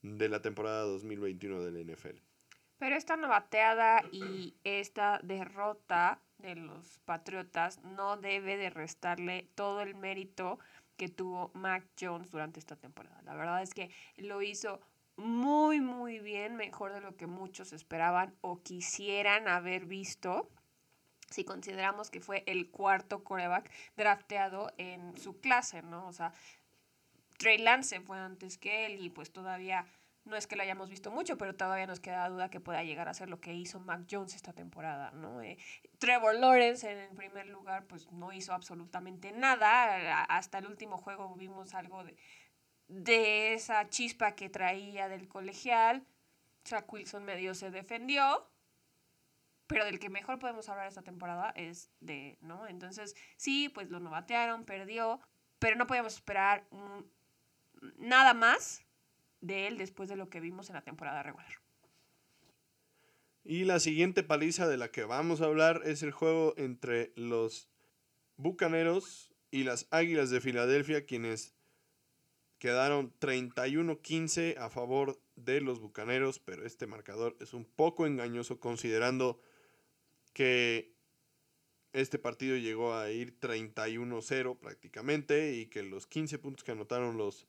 [0.03, 2.19] de la temporada 2021 del NFL.
[2.79, 9.95] Pero esta novateada y esta derrota de los Patriotas no debe de restarle todo el
[9.95, 10.59] mérito
[10.97, 13.23] que tuvo Mac Jones durante esta temporada.
[13.23, 14.81] La verdad es que lo hizo
[15.23, 20.51] muy, muy bien, mejor de lo que muchos esperaban o quisieran haber visto.
[21.31, 26.07] Si consideramos que fue el cuarto coreback drafteado en su clase, ¿no?
[26.07, 26.33] O sea,
[27.39, 29.87] Trey Lance fue antes que él y pues todavía
[30.25, 33.09] no es que lo hayamos visto mucho, pero todavía nos queda duda que pueda llegar
[33.09, 35.43] a ser lo que hizo Mac Jones esta temporada, ¿no?
[35.43, 35.59] Eh,
[35.99, 40.23] Trevor Lawrence en el primer lugar, pues no hizo absolutamente nada.
[40.25, 42.17] Hasta el último juego vimos algo de,
[42.93, 46.07] de esa chispa que traía del colegial.
[46.65, 48.49] Chuck Wilson medio se defendió,
[49.67, 52.67] pero del que mejor podemos hablar esta temporada es de, ¿no?
[52.67, 55.21] Entonces, sí, pues lo novatearon, perdió,
[55.59, 56.69] pero no podíamos esperar
[57.97, 58.85] nada más
[59.41, 61.53] de él después de lo que vimos en la temporada regular.
[63.45, 67.69] Y la siguiente paliza de la que vamos a hablar es el juego entre los
[68.37, 71.57] Bucaneros y las Águilas de Filadelfia, quienes
[72.63, 79.41] quedaron 31-15 a favor de los Bucaneros, pero este marcador es un poco engañoso considerando
[80.33, 80.95] que
[81.93, 87.49] este partido llegó a ir 31-0 prácticamente y que los 15 puntos que anotaron los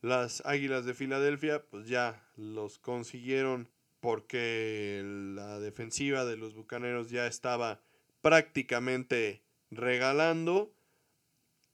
[0.00, 3.68] las Águilas de Filadelfia pues ya los consiguieron
[3.98, 5.02] porque
[5.34, 7.80] la defensiva de los Bucaneros ya estaba
[8.22, 9.42] prácticamente
[9.72, 10.72] regalando.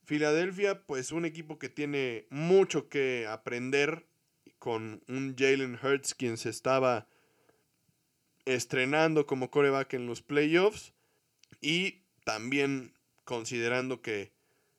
[0.05, 4.07] Filadelfia pues un equipo que tiene mucho que aprender
[4.59, 7.09] con un Jalen Hurts quien se estaba
[8.45, 10.93] estrenando como coreback en los playoffs
[11.61, 12.93] y también
[13.25, 14.33] considerando que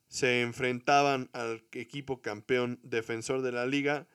[0.08, 4.08] se enfrentaban al equipo campeón defensor de la liga,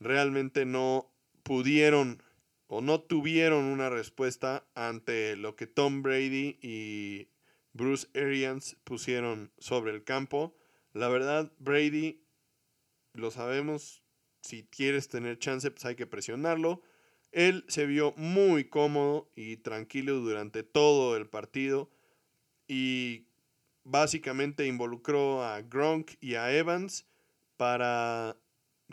[0.00, 1.10] realmente no
[1.42, 2.22] pudieron
[2.66, 7.28] o no tuvieron una respuesta ante lo que Tom Brady y
[7.76, 10.56] Bruce Arians pusieron sobre el campo.
[10.92, 12.22] La verdad, Brady,
[13.12, 14.02] lo sabemos,
[14.40, 16.82] si quieres tener chance, pues hay que presionarlo.
[17.32, 21.90] Él se vio muy cómodo y tranquilo durante todo el partido
[22.66, 23.26] y
[23.84, 27.06] básicamente involucró a Gronk y a Evans
[27.56, 28.36] para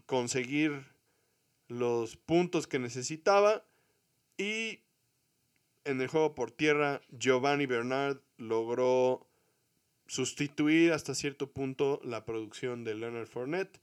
[0.06, 0.86] conseguir
[1.68, 3.66] los puntos que necesitaba
[4.38, 4.83] y
[5.86, 9.28] en el juego por tierra Giovanni Bernard logró
[10.08, 13.82] sustituir hasta cierto punto la producción de Leonard Fournette,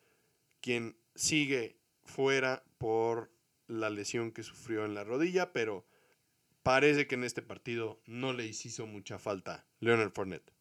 [0.61, 3.31] quien sigue fuera por
[3.67, 5.87] la lesión que sufrió en la rodilla, pero
[6.63, 10.53] parece que en este partido no le hizo mucha falta Leonard Fournette.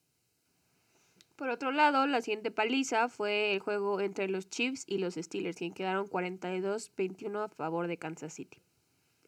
[1.36, 5.56] Por otro lado, la siguiente paliza fue el juego entre los Chiefs y los Steelers,
[5.56, 8.62] quien quedaron 42-21 a favor de Kansas City.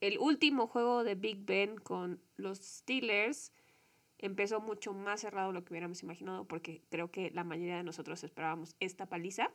[0.01, 3.53] El último juego de Big Ben con los Steelers
[4.17, 7.83] empezó mucho más cerrado de lo que hubiéramos imaginado, porque creo que la mayoría de
[7.83, 9.51] nosotros esperábamos esta paliza,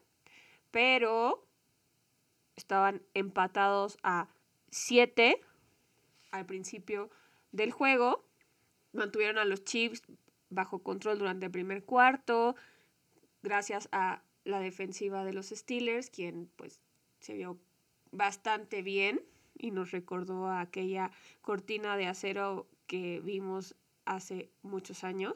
[0.71, 1.45] pero
[2.55, 4.29] estaban empatados a
[4.71, 5.41] 7
[6.31, 7.11] al principio
[7.51, 8.25] del juego.
[8.93, 10.03] Mantuvieron a los Chiefs
[10.49, 12.55] bajo control durante el primer cuarto,
[13.43, 16.81] gracias a la defensiva de los Steelers, quien pues
[17.19, 17.59] se vio
[18.13, 19.25] bastante bien
[19.59, 21.11] y nos recordó a aquella
[21.43, 25.35] cortina de acero que vimos hace muchos años.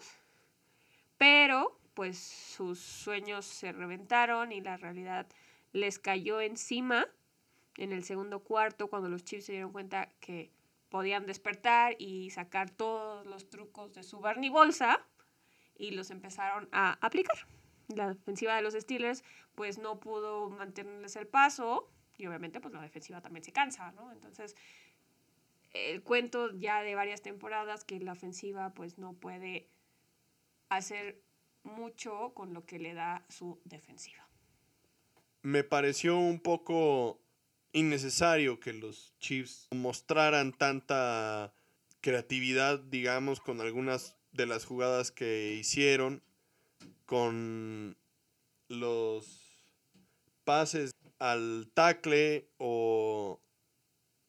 [1.18, 5.26] Pero pues sus sueños se reventaron y la realidad
[5.72, 7.06] les cayó encima
[7.76, 10.50] en el segundo cuarto cuando los Chiefs se dieron cuenta que
[10.88, 15.04] podían despertar y sacar todos los trucos de su Barney Bolsa
[15.76, 17.46] y los empezaron a aplicar.
[17.88, 21.90] La defensiva de los Steelers pues no pudo mantenerles el paso
[22.20, 24.12] y obviamente pues la defensiva también se cansa, ¿no?
[24.12, 24.54] Entonces
[25.72, 29.68] el cuento ya de varias temporadas que la ofensiva pues no puede
[30.68, 31.20] hacer
[31.62, 34.26] mucho con lo que le da su defensiva.
[35.42, 37.20] Me pareció un poco
[37.72, 41.52] innecesario que los Chiefs mostraran tanta
[42.00, 46.22] creatividad, digamos, con algunas de las jugadas que hicieron,
[47.06, 47.96] con
[48.68, 49.50] los
[50.44, 53.40] pases al tackle o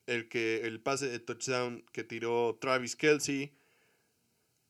[0.06, 3.54] el que el pase de touchdown que tiró Travis Kelsey.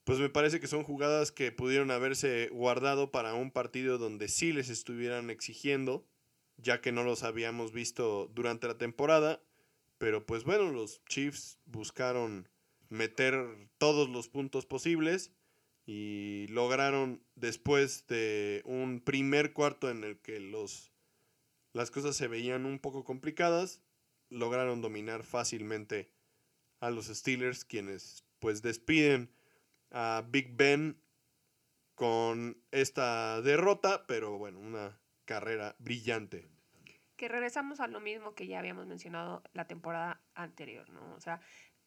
[0.05, 4.53] Pues me parece que son jugadas que pudieron haberse guardado para un partido donde sí
[4.53, 6.07] les estuvieran exigiendo
[6.61, 9.41] ya que no los habíamos visto durante la temporada.
[9.97, 12.49] Pero pues bueno, los Chiefs buscaron
[12.89, 15.31] meter todos los puntos posibles
[15.85, 20.90] y lograron después de un primer cuarto en el que los
[21.73, 23.81] las cosas se veían un poco complicadas,
[24.29, 26.11] lograron dominar fácilmente
[26.79, 29.31] a los Steelers quienes pues despiden
[29.91, 30.99] a Big Ben
[31.95, 36.49] con esta derrota, pero bueno, una carrera brillante.
[37.15, 41.13] Que regresamos a lo mismo que ya habíamos mencionado la temporada anterior, ¿no?
[41.13, 41.39] O sea,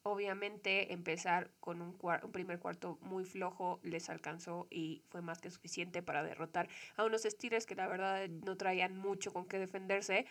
[0.05, 5.50] obviamente empezar con un, un, primer cuarto muy flojo les alcanzó y fue más que
[5.50, 10.26] suficiente para derrotar a unos Steelers que la verdad no traían mucho con qué defenderse,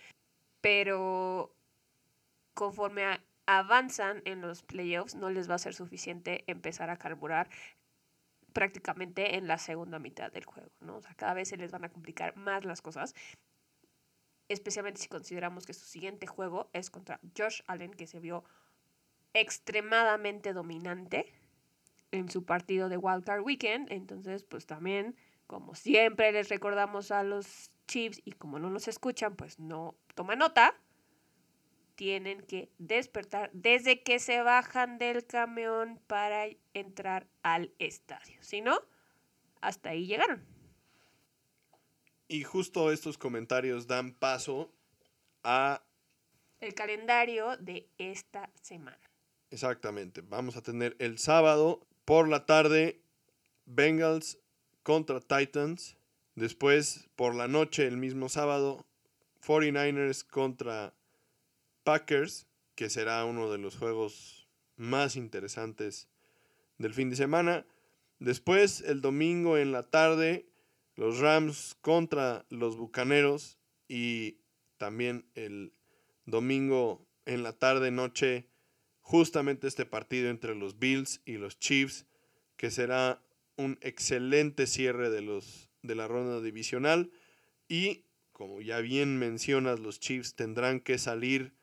[0.61, 1.55] pero
[2.53, 7.49] conforme avanzan en los playoffs no les va a ser suficiente empezar a carburar
[8.53, 10.97] prácticamente en la segunda mitad del juego, ¿no?
[10.97, 13.15] O sea, cada vez se les van a complicar más las cosas,
[14.47, 18.43] especialmente si consideramos que su siguiente juego es contra Josh Allen, que se vio
[19.33, 21.33] extremadamente dominante
[22.11, 25.15] en su partido de Wildcard Weekend, entonces pues también,
[25.47, 30.35] como siempre les recordamos a los Chiefs y como no nos escuchan, pues no toma
[30.35, 30.75] nota,
[31.95, 38.41] tienen que despertar desde que se bajan del camión para entrar al estadio.
[38.41, 38.79] Si no,
[39.61, 40.45] hasta ahí llegaron.
[42.27, 44.73] Y justo estos comentarios dan paso
[45.43, 45.83] a...
[46.59, 49.12] El calendario de esta semana.
[49.53, 50.21] Exactamente.
[50.21, 52.99] Vamos a tener el sábado por la tarde
[53.67, 54.39] Bengals
[54.81, 55.95] contra Titans.
[56.33, 58.83] Después por la noche, el mismo sábado,
[59.45, 60.95] 49ers contra
[61.83, 66.07] Packers, que será uno de los juegos más interesantes
[66.79, 67.67] del fin de semana.
[68.17, 70.47] Después, el domingo en la tarde,
[70.95, 74.39] los Rams contra los Bucaneros y
[74.77, 75.73] también el
[76.25, 78.49] domingo en la tarde noche
[79.03, 82.07] justamente este partido entre los Bills y los Chiefs
[82.57, 83.21] que será
[83.57, 87.11] un excelente cierre de los de la ronda divisional.
[87.67, 91.53] Y como ya bien mencionas los Chiefs tendrán que salir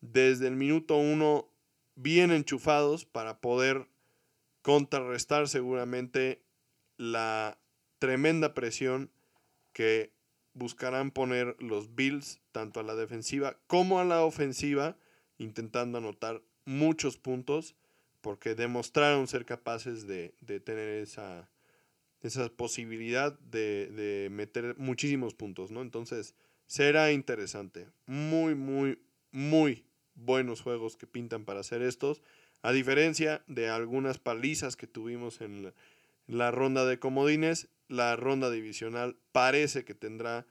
[0.00, 1.48] desde el minuto uno
[1.94, 3.88] bien enchufados para poder
[4.60, 6.42] contrarrestar seguramente
[6.96, 7.58] la
[8.00, 9.10] tremenda presión
[9.72, 10.12] que
[10.52, 14.96] buscarán poner los Bills tanto a la defensiva como a la ofensiva,
[15.38, 17.74] intentando anotar muchos puntos,
[18.20, 20.34] porque demostraron ser capaces de,
[20.64, 21.50] tener esa,
[22.22, 25.82] esa posibilidad de, de, meter muchísimos puntos, ¿no?
[25.82, 26.34] Entonces,
[26.66, 27.88] será interesante.
[28.06, 28.98] Muy, muy,
[29.30, 29.84] muy
[30.14, 32.22] buenos juegos que pintan para hacer estos.
[32.62, 35.72] A diferencia de algunas palizas que tuvimos en
[36.26, 40.46] la ronda de comodines, la ronda divisional parece que tendrá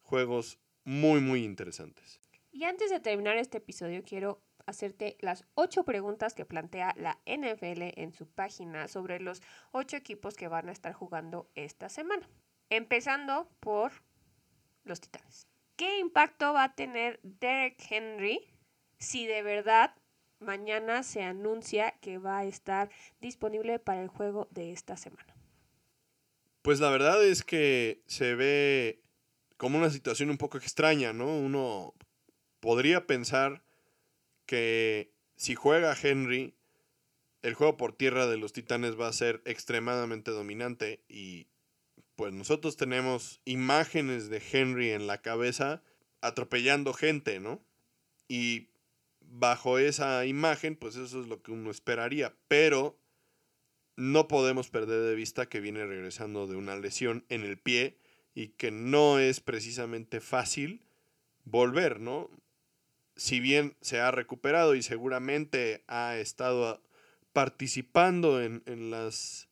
[0.00, 2.20] juegos muy, muy interesantes.
[2.50, 7.98] Y antes de terminar este episodio, quiero hacerte las ocho preguntas que plantea la NFL
[8.00, 9.40] en su página sobre los
[9.72, 12.28] ocho equipos que van a estar jugando esta semana.
[12.68, 13.92] Empezando por
[14.84, 15.46] los Titanes.
[15.76, 18.40] ¿Qué impacto va a tener Derek Henry
[18.98, 19.94] si de verdad
[20.38, 22.90] mañana se anuncia que va a estar
[23.20, 25.34] disponible para el juego de esta semana?
[26.60, 29.00] Pues la verdad es que se ve
[29.56, 31.38] como una situación un poco extraña, ¿no?
[31.38, 31.94] Uno
[32.60, 33.62] podría pensar
[34.48, 36.54] que si juega Henry,
[37.42, 41.48] el juego por tierra de los Titanes va a ser extremadamente dominante y
[42.16, 45.82] pues nosotros tenemos imágenes de Henry en la cabeza
[46.22, 47.62] atropellando gente, ¿no?
[48.26, 48.70] Y
[49.20, 52.98] bajo esa imagen, pues eso es lo que uno esperaría, pero
[53.96, 57.98] no podemos perder de vista que viene regresando de una lesión en el pie
[58.34, 60.80] y que no es precisamente fácil
[61.44, 62.30] volver, ¿no?
[63.18, 66.82] Si bien se ha recuperado y seguramente ha estado
[67.34, 69.50] participando en, en las,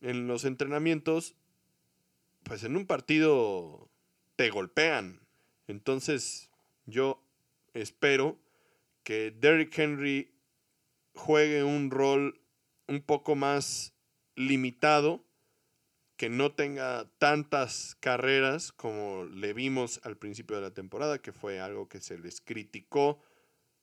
[0.00, 1.34] en los entrenamientos,
[2.44, 3.90] pues en un partido
[4.36, 5.20] te golpean.
[5.66, 6.50] Entonces
[6.86, 7.20] yo
[7.72, 8.38] espero
[9.02, 10.30] que Derrick Henry
[11.14, 12.40] juegue un rol
[12.86, 13.94] un poco más
[14.36, 15.24] limitado,
[16.16, 21.60] que no tenga tantas carreras como le vimos al principio de la temporada, que fue
[21.60, 23.20] algo que se les criticó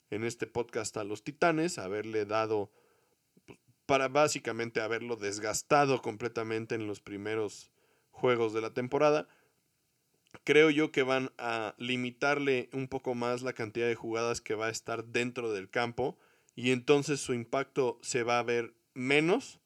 [0.10, 2.72] en este podcast a los Titanes, haberle dado,
[3.46, 7.72] pues, para básicamente haberlo desgastado completamente en los primeros
[8.12, 9.28] juegos de la temporada.
[10.46, 14.68] Creo yo que van a limitarle un poco más la cantidad de jugadas que va
[14.68, 16.18] a estar dentro del campo
[16.56, 19.60] y entonces su impacto se va a ver menos,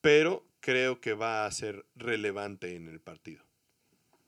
[0.00, 3.40] pero creo que va a ser relevante en el partido.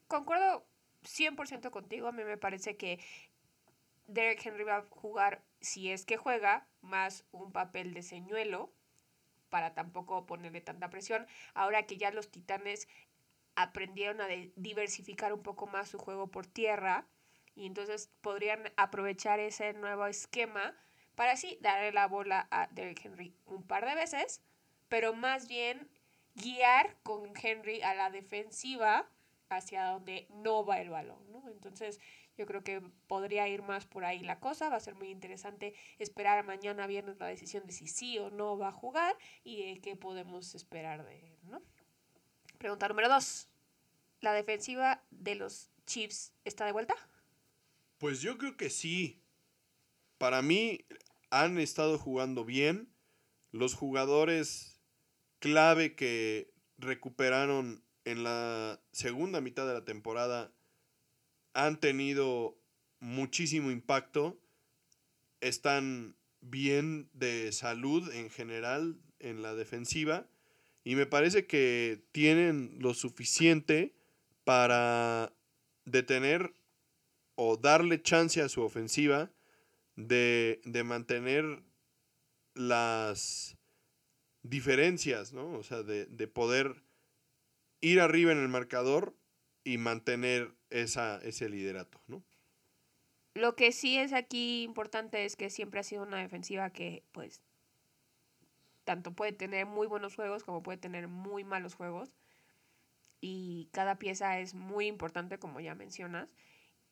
[0.06, 0.64] Concuerdo
[1.02, 3.00] 100% contigo, a mí me parece que
[4.06, 8.72] Derek Henry va a jugar, si es que juega, más un papel de señuelo
[9.48, 11.26] para tampoco ponerle tanta presión.
[11.54, 12.86] Ahora que ya los Titanes
[13.56, 17.04] aprendieron a diversificar un poco más su juego por tierra
[17.56, 20.76] y entonces podrían aprovechar ese nuevo esquema
[21.16, 24.40] para así darle la bola a Derrick Henry un par de veces,
[24.88, 25.88] pero más bien
[26.42, 29.08] guiar con Henry a la defensiva
[29.48, 31.48] hacia donde no va el balón, ¿no?
[31.48, 32.00] Entonces,
[32.36, 34.68] yo creo que podría ir más por ahí la cosa.
[34.68, 38.56] Va a ser muy interesante esperar mañana viernes la decisión de si sí o no
[38.56, 41.60] va a jugar y qué podemos esperar de él, ¿no?
[42.58, 43.48] Pregunta número dos.
[44.20, 46.94] ¿La defensiva de los Chiefs está de vuelta?
[47.98, 49.20] Pues yo creo que sí.
[50.18, 50.84] Para mí,
[51.30, 52.88] han estado jugando bien.
[53.50, 54.77] Los jugadores
[55.38, 60.52] clave que recuperaron en la segunda mitad de la temporada
[61.52, 62.58] han tenido
[63.00, 64.40] muchísimo impacto.
[65.40, 70.26] Están bien de salud en general en la defensiva.
[70.84, 73.94] Y me parece que tienen lo suficiente
[74.44, 75.32] para
[75.84, 76.54] detener
[77.34, 79.30] o darle chance a su ofensiva
[79.96, 81.62] de, de mantener
[82.54, 83.57] las
[84.48, 85.46] diferencias, ¿no?
[85.58, 86.82] O sea, de, de, poder
[87.80, 89.14] ir arriba en el marcador
[89.64, 92.22] y mantener esa, ese liderato, ¿no?
[93.34, 97.42] Lo que sí es aquí importante es que siempre ha sido una defensiva que, pues,
[98.84, 102.10] tanto puede tener muy buenos juegos como puede tener muy malos juegos.
[103.20, 106.34] Y cada pieza es muy importante, como ya mencionas.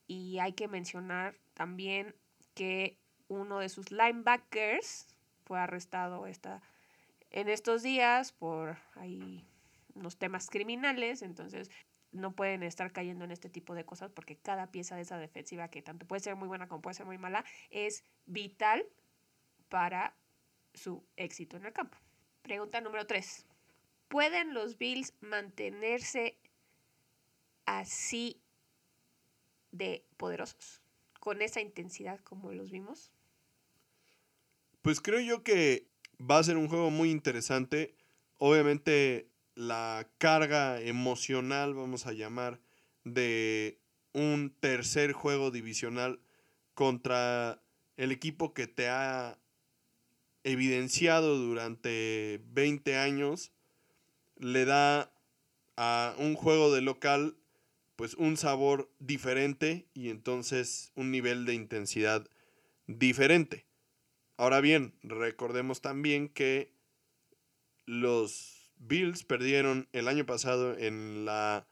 [0.07, 2.15] Y hay que mencionar también
[2.55, 5.09] que uno de sus linebackers
[5.45, 6.63] fue arrestado esta,
[7.37, 9.47] en estos días por ahí
[9.95, 11.71] unos temas criminales, entonces
[12.11, 15.69] no pueden estar cayendo en este tipo de cosas porque cada pieza de esa defensiva,
[15.69, 18.87] que tanto puede ser muy buena como puede ser muy mala, es vital
[19.69, 20.17] para
[20.73, 21.99] su éxito en el campo.
[22.41, 23.45] Pregunta número 3.
[24.09, 26.39] ¿Pueden los Bills mantenerse
[27.67, 28.41] así
[29.73, 30.81] de poderosos?
[31.21, 33.13] Con esa intensidad como los vimos.
[34.81, 35.87] Pues creo yo que
[36.21, 37.95] va a ser un juego muy interesante.
[38.39, 42.61] Obviamente la carga emocional, vamos a llamar,
[43.05, 43.79] de
[44.13, 46.21] un tercer juego divisional
[46.75, 47.63] contra
[47.97, 49.39] el equipo que te ha
[50.45, 53.53] evidenciado durante 20 años,
[54.39, 55.13] le da
[55.77, 57.37] a un juego de local
[57.97, 62.29] pues un sabor diferente y entonces un nivel de intensidad
[62.87, 63.66] diferente.
[64.37, 66.71] Ahora bien, recordemos también que
[67.87, 71.67] los Bills perdieron el año pasado en la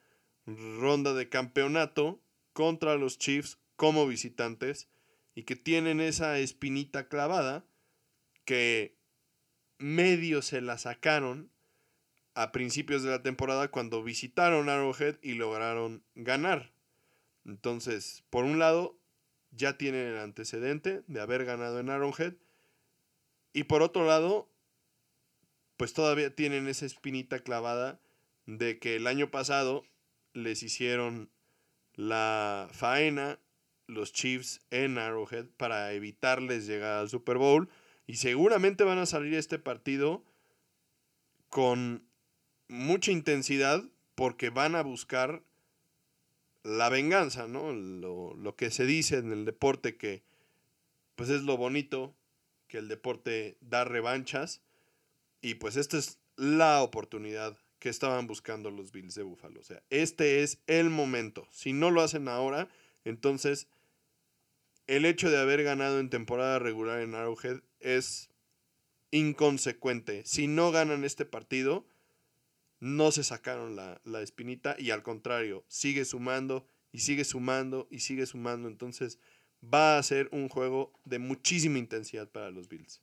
[0.47, 2.23] ronda de campeonato
[2.53, 4.89] contra los Chiefs como visitantes
[5.35, 7.67] y que tienen esa espinita clavada
[8.45, 8.97] que
[9.79, 11.51] medio se la sacaron
[12.35, 16.73] a principios de la temporada cuando visitaron Arrowhead y lograron ganar.
[17.45, 18.99] Entonces, por un lado,
[19.51, 22.35] ya tienen el antecedente de haber ganado en Arrowhead
[23.55, 24.51] y por otro lado,
[25.79, 28.01] pues todavía tienen esa espinita clavada
[28.47, 29.85] de que el año pasado
[30.35, 31.31] les hicieron
[31.95, 33.39] la faena
[33.87, 37.71] los Chiefs en Arrowhead para evitarles llegar al Super Bowl
[38.07, 40.25] y seguramente van a salir este partido
[41.49, 42.05] con
[42.67, 43.85] mucha intensidad
[44.17, 45.43] porque van a buscar
[46.65, 47.73] la venganza, ¿no?
[47.73, 50.25] Lo, lo que se dice en el deporte que
[51.15, 52.17] pues es lo bonito
[52.75, 54.61] que el deporte da revanchas.
[55.41, 59.61] Y pues esta es la oportunidad que estaban buscando los Bills de Buffalo.
[59.61, 61.47] O sea, este es el momento.
[61.53, 62.69] Si no lo hacen ahora,
[63.05, 63.69] entonces
[64.89, 68.29] el hecho de haber ganado en temporada regular en Arrowhead es
[69.13, 70.25] inconsecuente.
[70.27, 71.87] Si no ganan este partido,
[72.81, 78.01] no se sacaron la, la, espinita y al contrario, sigue sumando y sigue sumando y
[78.01, 78.67] sigue sumando.
[78.67, 79.21] Entonces
[79.73, 83.01] va a ser un juego de muchísima intensidad para los Bills.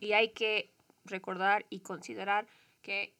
[0.00, 0.72] Y hay que
[1.04, 2.46] recordar y considerar
[2.82, 3.14] que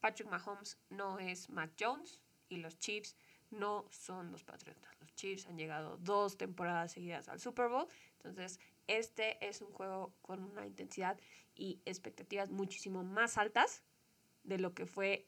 [0.00, 3.16] Patrick Mahomes no es Mac Jones y los Chiefs
[3.50, 4.90] no son los Patriotas.
[5.00, 7.86] Los Chiefs han llegado dos temporadas seguidas al Super Bowl.
[8.16, 11.18] Entonces, este es un juego con una intensidad
[11.54, 13.82] y expectativas muchísimo más altas
[14.44, 15.26] de lo que fue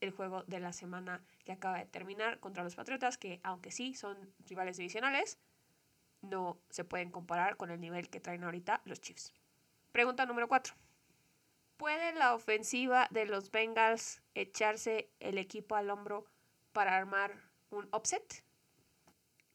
[0.00, 3.94] el juego de la semana que acaba de terminar contra los Patriotas, que aunque sí
[3.94, 4.16] son
[4.46, 5.38] rivales divisionales,
[6.28, 9.32] no se pueden comparar con el nivel que traen ahorita los Chiefs.
[9.92, 10.74] Pregunta número 4.
[11.76, 16.24] ¿Puede la ofensiva de los Bengals echarse el equipo al hombro
[16.72, 17.32] para armar
[17.70, 18.44] un upset?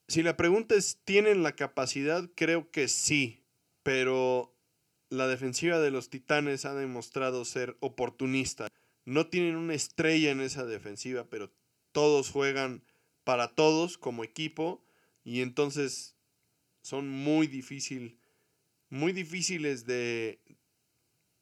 [0.07, 2.29] Si la pregunta es, ¿tienen la capacidad?
[2.35, 3.43] Creo que sí,
[3.81, 4.53] pero
[5.09, 8.67] la defensiva de los Titanes ha demostrado ser oportunista.
[9.05, 11.51] No tienen una estrella en esa defensiva, pero
[11.91, 12.83] todos juegan
[13.23, 14.83] para todos como equipo
[15.23, 16.15] y entonces
[16.81, 18.17] son muy difícil,
[18.89, 20.39] muy difíciles de,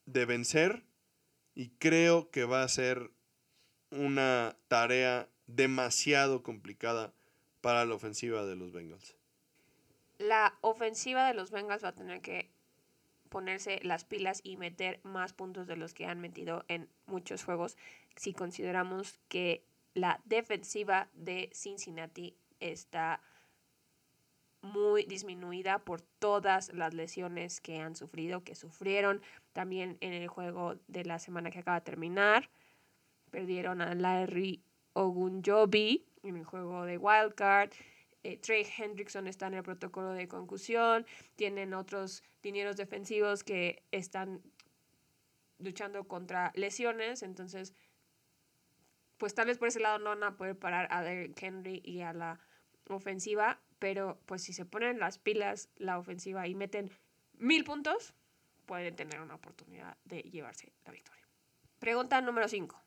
[0.06, 0.84] de vencer
[1.54, 3.10] y creo que va a ser
[3.90, 7.12] una tarea demasiado complicada
[7.60, 9.16] para la ofensiva de los Bengals.
[10.18, 12.50] La ofensiva de los Bengals va a tener que
[13.30, 17.76] ponerse las pilas y meter más puntos de los que han metido en muchos juegos
[18.16, 19.64] si consideramos que
[19.94, 23.22] la defensiva de Cincinnati está
[24.62, 29.22] muy disminuida por todas las lesiones que han sufrido, que sufrieron
[29.52, 32.50] también en el juego de la semana que acaba de terminar.
[33.30, 34.62] Perdieron a Larry
[34.92, 37.70] Ogunjobi en el juego de Wildcard.
[38.22, 41.06] Eh, Trey Hendrickson está en el protocolo de concusión.
[41.36, 44.42] Tienen otros dineros defensivos que están
[45.58, 47.22] luchando contra lesiones.
[47.22, 47.74] Entonces,
[49.16, 52.00] pues tal vez por ese lado no van a poder parar a Derrick Henry y
[52.00, 52.40] a la
[52.88, 53.60] ofensiva.
[53.78, 56.90] Pero pues si se ponen las pilas la ofensiva y meten
[57.38, 58.14] mil puntos,
[58.66, 61.26] pueden tener una oportunidad de llevarse la victoria.
[61.78, 62.80] Pregunta número 5.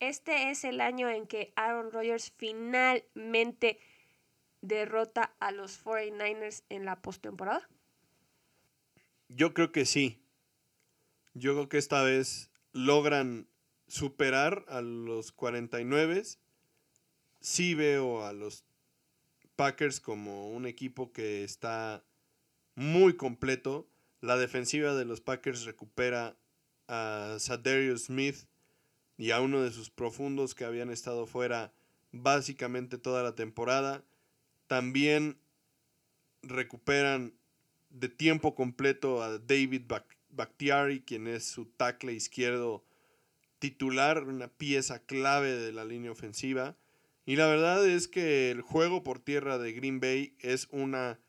[0.00, 3.78] Este es el año en que Aaron Rodgers finalmente
[4.62, 7.68] derrota a los 49ers en la postemporada.
[9.28, 10.18] Yo creo que sí.
[11.34, 13.46] Yo creo que esta vez logran
[13.86, 16.22] superar a los 49.
[17.40, 18.64] Sí veo a los
[19.62, 22.04] Packers como un equipo que está
[22.74, 23.88] muy completo.
[24.20, 26.36] La defensiva de los Packers recupera
[26.88, 28.48] a Sadarius Smith,
[29.16, 31.72] y a uno de sus profundos que habían estado fuera
[32.10, 34.02] básicamente toda la temporada.
[34.66, 35.38] También
[36.42, 37.32] recuperan
[37.90, 39.82] de tiempo completo a David
[40.30, 42.84] Bakhtiari, quien es su tackle izquierdo
[43.60, 46.76] titular, una pieza clave de la línea ofensiva.
[47.24, 51.20] Y la verdad es que el juego por tierra de Green Bay es una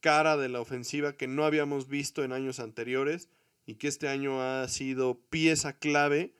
[0.00, 3.28] cara de la ofensiva que no habíamos visto en años anteriores
[3.64, 6.36] y que este año ha sido pieza clave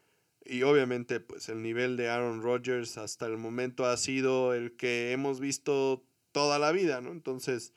[0.49, 5.11] y obviamente, pues el nivel de Aaron Rodgers hasta el momento ha sido el que
[5.11, 7.11] hemos visto toda la vida, ¿no?
[7.11, 7.73] Entonces,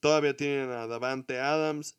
[0.00, 1.96] todavía tienen a Davante Adams,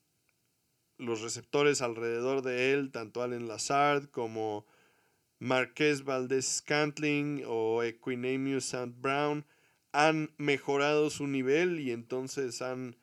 [0.98, 4.66] los receptores alrededor de él, tanto Allen Lazard como
[5.40, 8.94] Marqués Valdez Scantling o Equinemius St.
[9.00, 9.46] Brown,
[9.92, 12.98] han mejorado su nivel y entonces han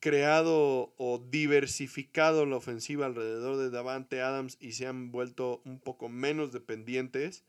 [0.00, 6.08] creado o diversificado la ofensiva alrededor de Davante Adams y se han vuelto un poco
[6.08, 7.44] menos dependientes,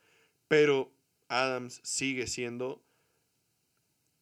[0.48, 0.92] pero
[1.28, 2.82] Adams sigue siendo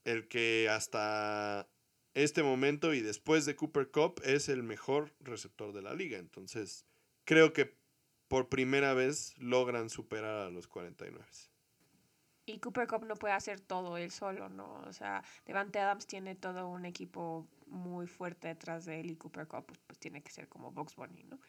[0.05, 1.67] el que hasta
[2.13, 6.17] este momento y después de Cooper Cup es el mejor receptor de la liga.
[6.17, 6.85] Entonces,
[7.25, 7.75] creo que
[8.27, 11.25] por primera vez logran superar a los 49.
[12.47, 14.81] Y Cooper Cup no puede hacer todo él solo, ¿no?
[14.85, 19.47] O sea, Devante Adams tiene todo un equipo muy fuerte detrás de él y Cooper
[19.47, 21.39] Cup pues, pues, tiene que ser como Box Bunny, ¿no?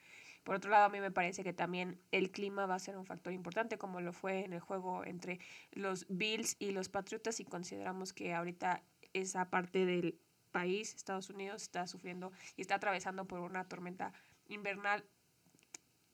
[0.42, 3.04] Por otro lado, a mí me parece que también el clima va a ser un
[3.04, 5.40] factor importante, como lo fue en el juego entre
[5.72, 8.82] los Bills y los Patriotas, y consideramos que ahorita
[9.12, 10.18] esa parte del
[10.52, 14.12] país, Estados Unidos, está sufriendo y está atravesando por una tormenta
[14.46, 15.04] invernal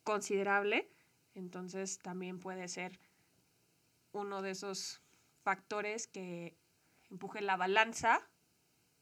[0.05, 0.89] considerable.
[1.35, 2.99] Entonces también puede ser
[4.13, 5.01] uno de esos
[5.43, 6.57] factores que
[7.11, 8.21] empuje la balanza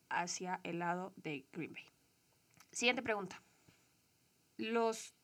[0.08, 1.84] hacia el lado de Green Bay.
[2.72, 3.42] Siguiente pregunta.
[4.56, 5.14] Los,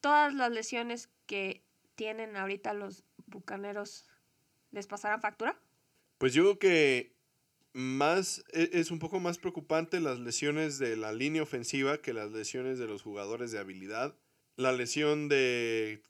[0.00, 1.62] todas las lesiones que
[1.94, 4.06] tienen ahorita los Bucaneros
[4.70, 5.58] les pasarán factura?
[6.18, 7.16] Pues yo creo que
[7.72, 12.30] más e, es un poco más preocupante las lesiones de la línea ofensiva que las
[12.32, 14.16] lesiones de los jugadores de habilidad.
[14.56, 16.02] La lesión de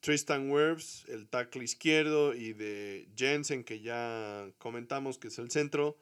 [0.00, 5.96] Tristan Wirfs, el tackle izquierdo, y de Jensen, que ya comentamos que es el centro,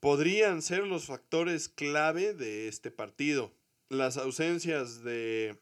[0.00, 3.52] podrían ser los factores clave de este partido.
[3.88, 5.58] Las ausencias de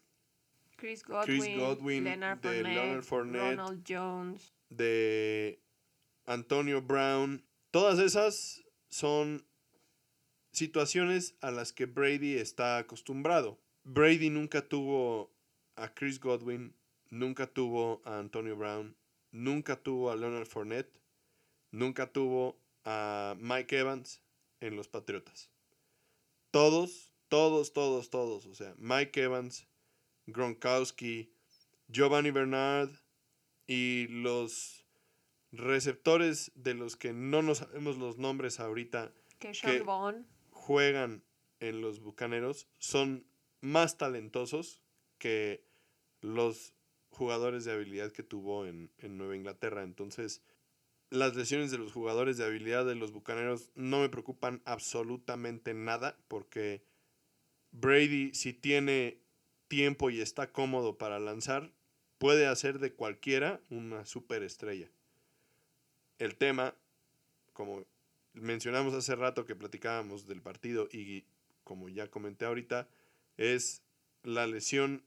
[0.77, 5.61] Chris Godwin, Leonard de Leonard Fournette, Ronald Jones, de
[6.27, 9.47] Antonio Brown, todas esas son
[10.53, 13.59] situaciones a las que Brady está acostumbrado.
[13.85, 15.31] Brady nunca tuvo
[15.77, 16.74] a Chris Godwin,
[17.11, 18.97] nunca tuvo a Antonio Brown,
[19.31, 20.98] nunca tuvo a Leonard Fournette,
[21.70, 24.20] nunca tuvo a Mike Evans
[24.61, 25.51] en los Patriotas.
[26.51, 28.47] Todos, todos, todos, todos.
[28.47, 29.66] O sea, Mike Evans,
[30.27, 31.31] Gronkowski,
[31.89, 32.90] Giovanni Bernard
[33.66, 34.85] y los
[35.52, 39.52] receptores de los que no nos sabemos los nombres ahorita que,
[40.51, 41.23] juegan
[41.61, 43.27] en los Bucaneros son
[43.65, 44.82] más talentosos
[45.19, 45.65] que
[46.20, 46.74] los
[47.11, 49.82] jugadores de habilidad que tuvo en, en Nueva Inglaterra.
[49.82, 50.43] Entonces,
[51.11, 56.19] las lesiones de los jugadores de habilidad de los Bucaneros no me preocupan absolutamente nada
[56.28, 56.82] porque
[57.70, 59.19] Brady si tiene
[59.69, 61.73] tiempo y está cómodo para lanzar,
[62.19, 64.91] puede hacer de cualquiera una superestrella.
[66.19, 66.74] El tema,
[67.53, 67.85] como
[68.35, 71.24] mencionamos hace rato que platicábamos del partido y
[71.65, 72.89] como ya comenté ahorita,
[73.36, 73.82] es
[74.23, 75.05] la lesión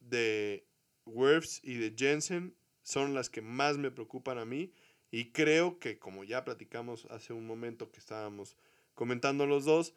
[0.00, 0.66] de
[1.06, 4.72] Wirfs y de Jensen son las que más me preocupan a mí
[5.10, 8.56] y creo que como ya platicamos hace un momento que estábamos
[8.94, 9.94] comentando los dos,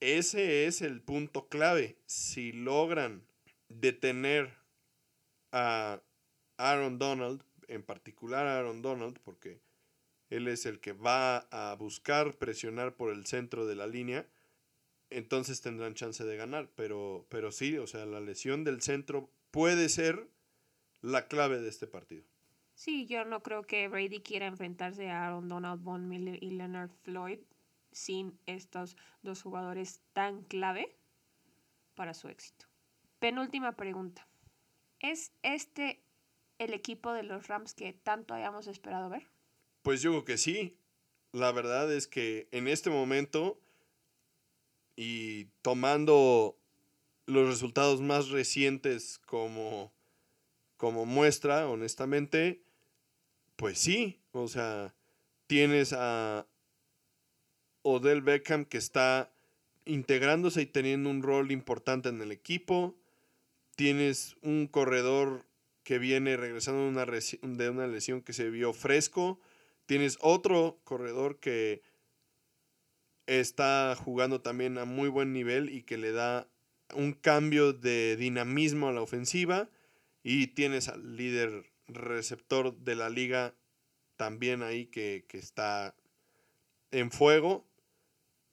[0.00, 1.96] ese es el punto clave.
[2.06, 3.26] Si logran
[3.68, 4.54] detener
[5.52, 6.02] a
[6.58, 9.60] Aaron Donald, en particular a Aaron Donald, porque
[10.30, 14.26] él es el que va a buscar presionar por el centro de la línea,
[15.10, 16.70] entonces tendrán chance de ganar.
[16.74, 20.28] Pero, pero sí, o sea, la lesión del centro puede ser
[21.00, 22.24] la clave de este partido.
[22.74, 26.90] Sí, yo no creo que Brady quiera enfrentarse a Aaron Donald, Von Miller y Leonard
[27.02, 27.38] Floyd
[27.90, 30.94] sin estos dos jugadores tan clave
[31.94, 32.66] para su éxito.
[33.18, 34.28] Penúltima pregunta.
[35.00, 36.02] ¿Es este
[36.58, 39.26] el equipo de los Rams que tanto hayamos esperado ver?
[39.82, 40.78] Pues yo creo que sí.
[41.32, 43.58] La verdad es que en este momento
[44.96, 46.58] y tomando
[47.26, 49.92] los resultados más recientes como,
[50.76, 52.62] como muestra, honestamente,
[53.56, 54.18] pues sí.
[54.32, 54.94] O sea,
[55.46, 56.46] tienes a
[57.82, 59.32] Odell Beckham que está
[59.84, 62.96] integrándose y teniendo un rol importante en el equipo
[63.76, 65.44] tienes un corredor
[65.84, 69.38] que viene regresando de una, de una lesión que se vio fresco,
[69.84, 71.82] tienes otro corredor que
[73.26, 76.48] está jugando también a muy buen nivel y que le da
[76.94, 79.68] un cambio de dinamismo a la ofensiva
[80.22, 83.54] y tienes al líder receptor de la liga
[84.16, 85.94] también ahí que, que está
[86.90, 87.66] en fuego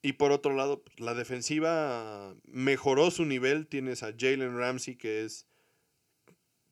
[0.06, 3.68] y por otro lado, la defensiva mejoró su nivel.
[3.68, 5.48] Tienes a Jalen Ramsey, que es,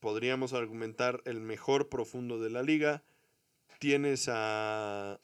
[0.01, 3.03] podríamos argumentar, el mejor profundo de la liga.
[3.79, 5.21] Tienes a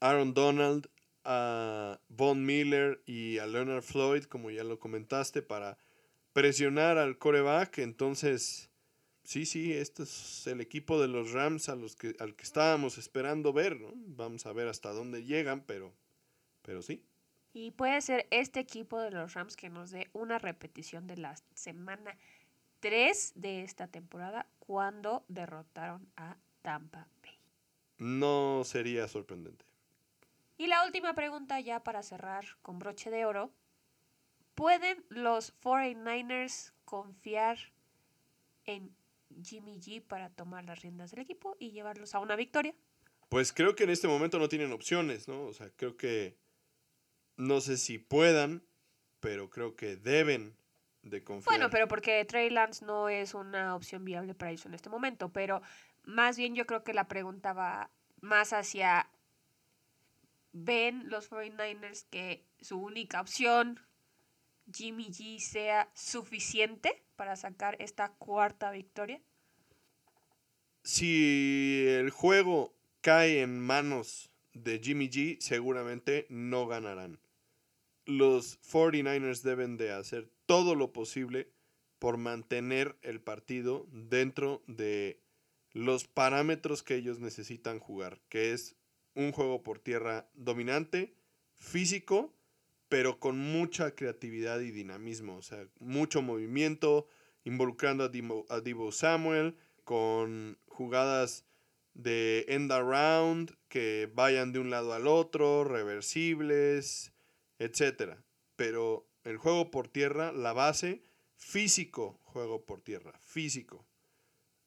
[0.00, 0.88] Aaron Donald,
[1.24, 5.78] a Von Miller y a Leonard Floyd, como ya lo comentaste, para
[6.32, 7.78] presionar al coreback.
[7.78, 8.70] Entonces,
[9.22, 12.98] sí, sí, este es el equipo de los Rams a los que, al que estábamos
[12.98, 13.78] esperando ver.
[13.94, 15.92] Vamos a ver hasta dónde llegan, pero,
[16.62, 17.02] pero sí.
[17.52, 21.36] Y puede ser este equipo de los Rams que nos dé una repetición de la
[21.54, 22.16] semana
[22.80, 27.38] 3 de esta temporada cuando derrotaron a Tampa Bay.
[27.98, 29.64] No sería sorprendente.
[30.56, 33.52] Y la última pregunta ya para cerrar con broche de oro.
[34.54, 37.58] ¿Pueden los 49ers confiar
[38.64, 38.94] en
[39.42, 42.74] Jimmy G para tomar las riendas del equipo y llevarlos a una victoria?
[43.28, 45.42] Pues creo que en este momento no tienen opciones, ¿no?
[45.44, 46.38] O sea, creo que
[47.36, 48.64] no sé si puedan,
[49.18, 50.56] pero creo que deben
[51.02, 51.56] de confiar.
[51.56, 55.32] Bueno, pero porque Trey Lance no es una opción viable para ellos en este momento,
[55.32, 55.62] pero
[56.04, 57.90] más bien yo creo que la pregunta va
[58.20, 59.10] más hacia
[60.54, 63.78] ven los 49ers que su única opción
[64.72, 69.20] Jimmy G sea suficiente para sacar esta cuarta victoria?
[70.82, 77.18] Si el juego cae en manos de Jimmy G, seguramente no ganarán
[78.06, 81.48] los 49ers deben de hacer todo lo posible
[81.98, 85.20] por mantener el partido dentro de
[85.72, 88.76] los parámetros que ellos necesitan jugar, que es
[89.14, 91.14] un juego por tierra dominante,
[91.54, 92.34] físico,
[92.88, 97.06] pero con mucha creatividad y dinamismo, o sea, mucho movimiento,
[97.44, 101.44] involucrando a Divo, Samuel, con jugadas
[101.94, 107.12] de end around que vayan de un lado al otro, reversibles,
[107.58, 108.16] etc.
[108.56, 111.02] Pero el juego por tierra, la base,
[111.36, 113.86] físico juego por tierra, físico.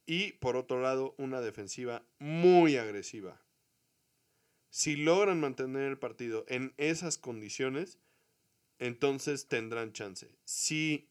[0.06, 3.42] Y por otro lado, una defensiva muy agresiva.
[4.70, 8.00] Si logran mantener el partido en esas condiciones,
[8.80, 10.30] entonces tendrán chance.
[10.46, 11.10] Si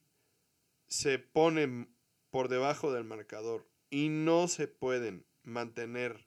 [0.88, 1.88] se ponen
[2.30, 6.26] por debajo del marcador y no se pueden mantener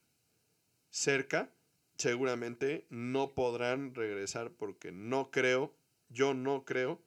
[0.90, 1.54] cerca,
[1.98, 5.74] seguramente no podrán regresar porque no creo,
[6.10, 7.02] yo no creo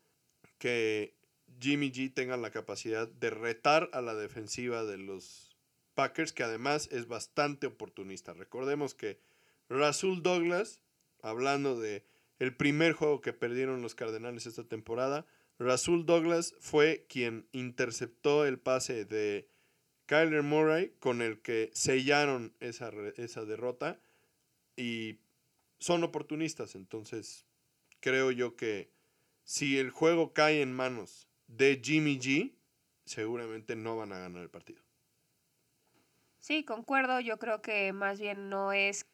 [0.58, 1.14] que
[1.60, 5.56] Jimmy G tenga la capacidad de retar a la defensiva de los
[5.94, 8.32] Packers, que además es bastante oportunista.
[8.32, 9.18] Recordemos que
[9.72, 10.82] Rasul Douglas,
[11.22, 12.04] hablando de
[12.38, 15.26] el primer juego que perdieron los Cardenales esta temporada,
[15.58, 19.48] Rasul Douglas fue quien interceptó el pase de
[20.06, 23.98] Kyler Murray con el que sellaron esa, esa derrota
[24.76, 25.20] y
[25.78, 27.46] son oportunistas, entonces
[28.00, 28.90] creo yo que
[29.44, 32.52] si el juego cae en manos de Jimmy G,
[33.04, 34.82] seguramente no van a ganar el partido.
[36.40, 37.20] Sí, concuerdo.
[37.20, 39.06] Yo creo que más bien no es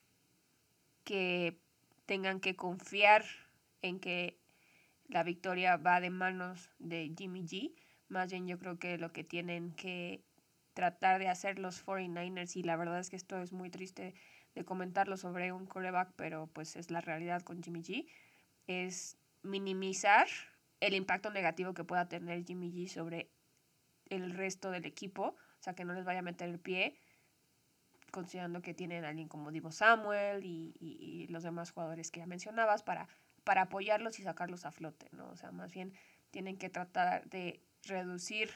[1.08, 1.58] que
[2.04, 3.24] tengan que confiar
[3.80, 4.38] en que
[5.06, 7.74] la victoria va de manos de Jimmy G.
[8.08, 10.22] Más bien yo creo que lo que tienen que
[10.74, 14.14] tratar de hacer los 49ers, y la verdad es que esto es muy triste
[14.54, 18.06] de comentarlo sobre un coreback, pero pues es la realidad con Jimmy G,
[18.66, 20.28] es minimizar
[20.80, 23.30] el impacto negativo que pueda tener Jimmy G sobre
[24.10, 27.00] el resto del equipo, o sea, que no les vaya a meter el pie,
[28.10, 32.82] considerando que tienen a alguien como Divo Samuel y, los demás jugadores que ya mencionabas
[32.82, 33.08] para,
[33.44, 35.28] para apoyarlos y sacarlos a flote, ¿no?
[35.28, 35.92] O sea, más bien
[36.30, 38.50] tienen que tratar de reducir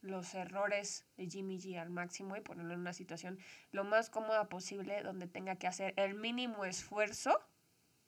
[0.00, 3.38] los errores de Jimmy G al máximo y ponerlo en una situación
[3.72, 7.38] lo más cómoda posible donde tenga que hacer el mínimo esfuerzo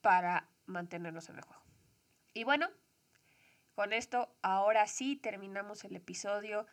[0.00, 1.62] para mantenerlos en el juego.
[2.34, 2.68] Y bueno,
[3.74, 6.66] con esto, ahora sí terminamos el episodio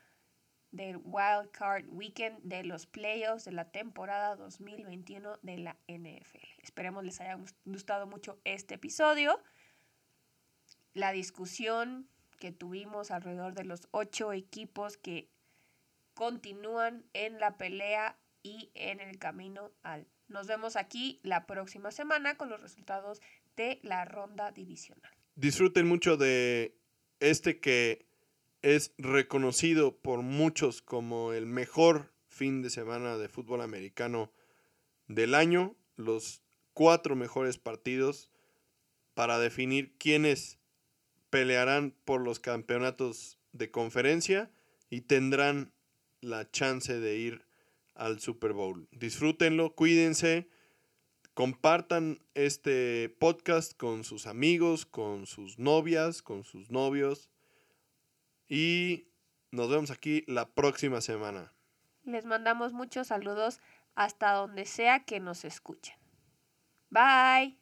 [0.75, 6.45] del Wild Card Weekend de los playoffs de la temporada 2021 de la NFL.
[6.61, 9.41] Esperemos les haya gustado mucho este episodio.
[10.93, 15.29] La discusión que tuvimos alrededor de los ocho equipos que
[16.13, 20.07] continúan en la pelea y en el camino al.
[20.27, 23.21] Nos vemos aquí la próxima semana con los resultados
[23.55, 25.11] de la ronda divisional.
[25.35, 26.77] Disfruten mucho de
[27.19, 28.05] este que
[28.65, 34.31] es reconocido por muchos como el mejor fin de semana de fútbol americano
[35.07, 36.41] del año, los
[36.73, 38.31] cuatro mejores partidos
[39.13, 40.57] para definir quiénes
[41.29, 44.49] pelearán por los campeonatos de conferencia
[44.89, 45.71] y tendrán
[46.21, 47.45] la chance de ir
[47.93, 48.87] al Super Bowl.
[48.89, 50.49] Disfrútenlo, cuídense,
[51.35, 57.29] compartan este podcast con sus amigos, con sus novias, con sus novios.
[58.47, 59.07] Y
[59.51, 61.53] nos vemos aquí la próxima semana.
[62.03, 63.59] Les mandamos muchos saludos
[63.95, 65.95] hasta donde sea que nos escuchen.
[66.89, 67.57] Bye.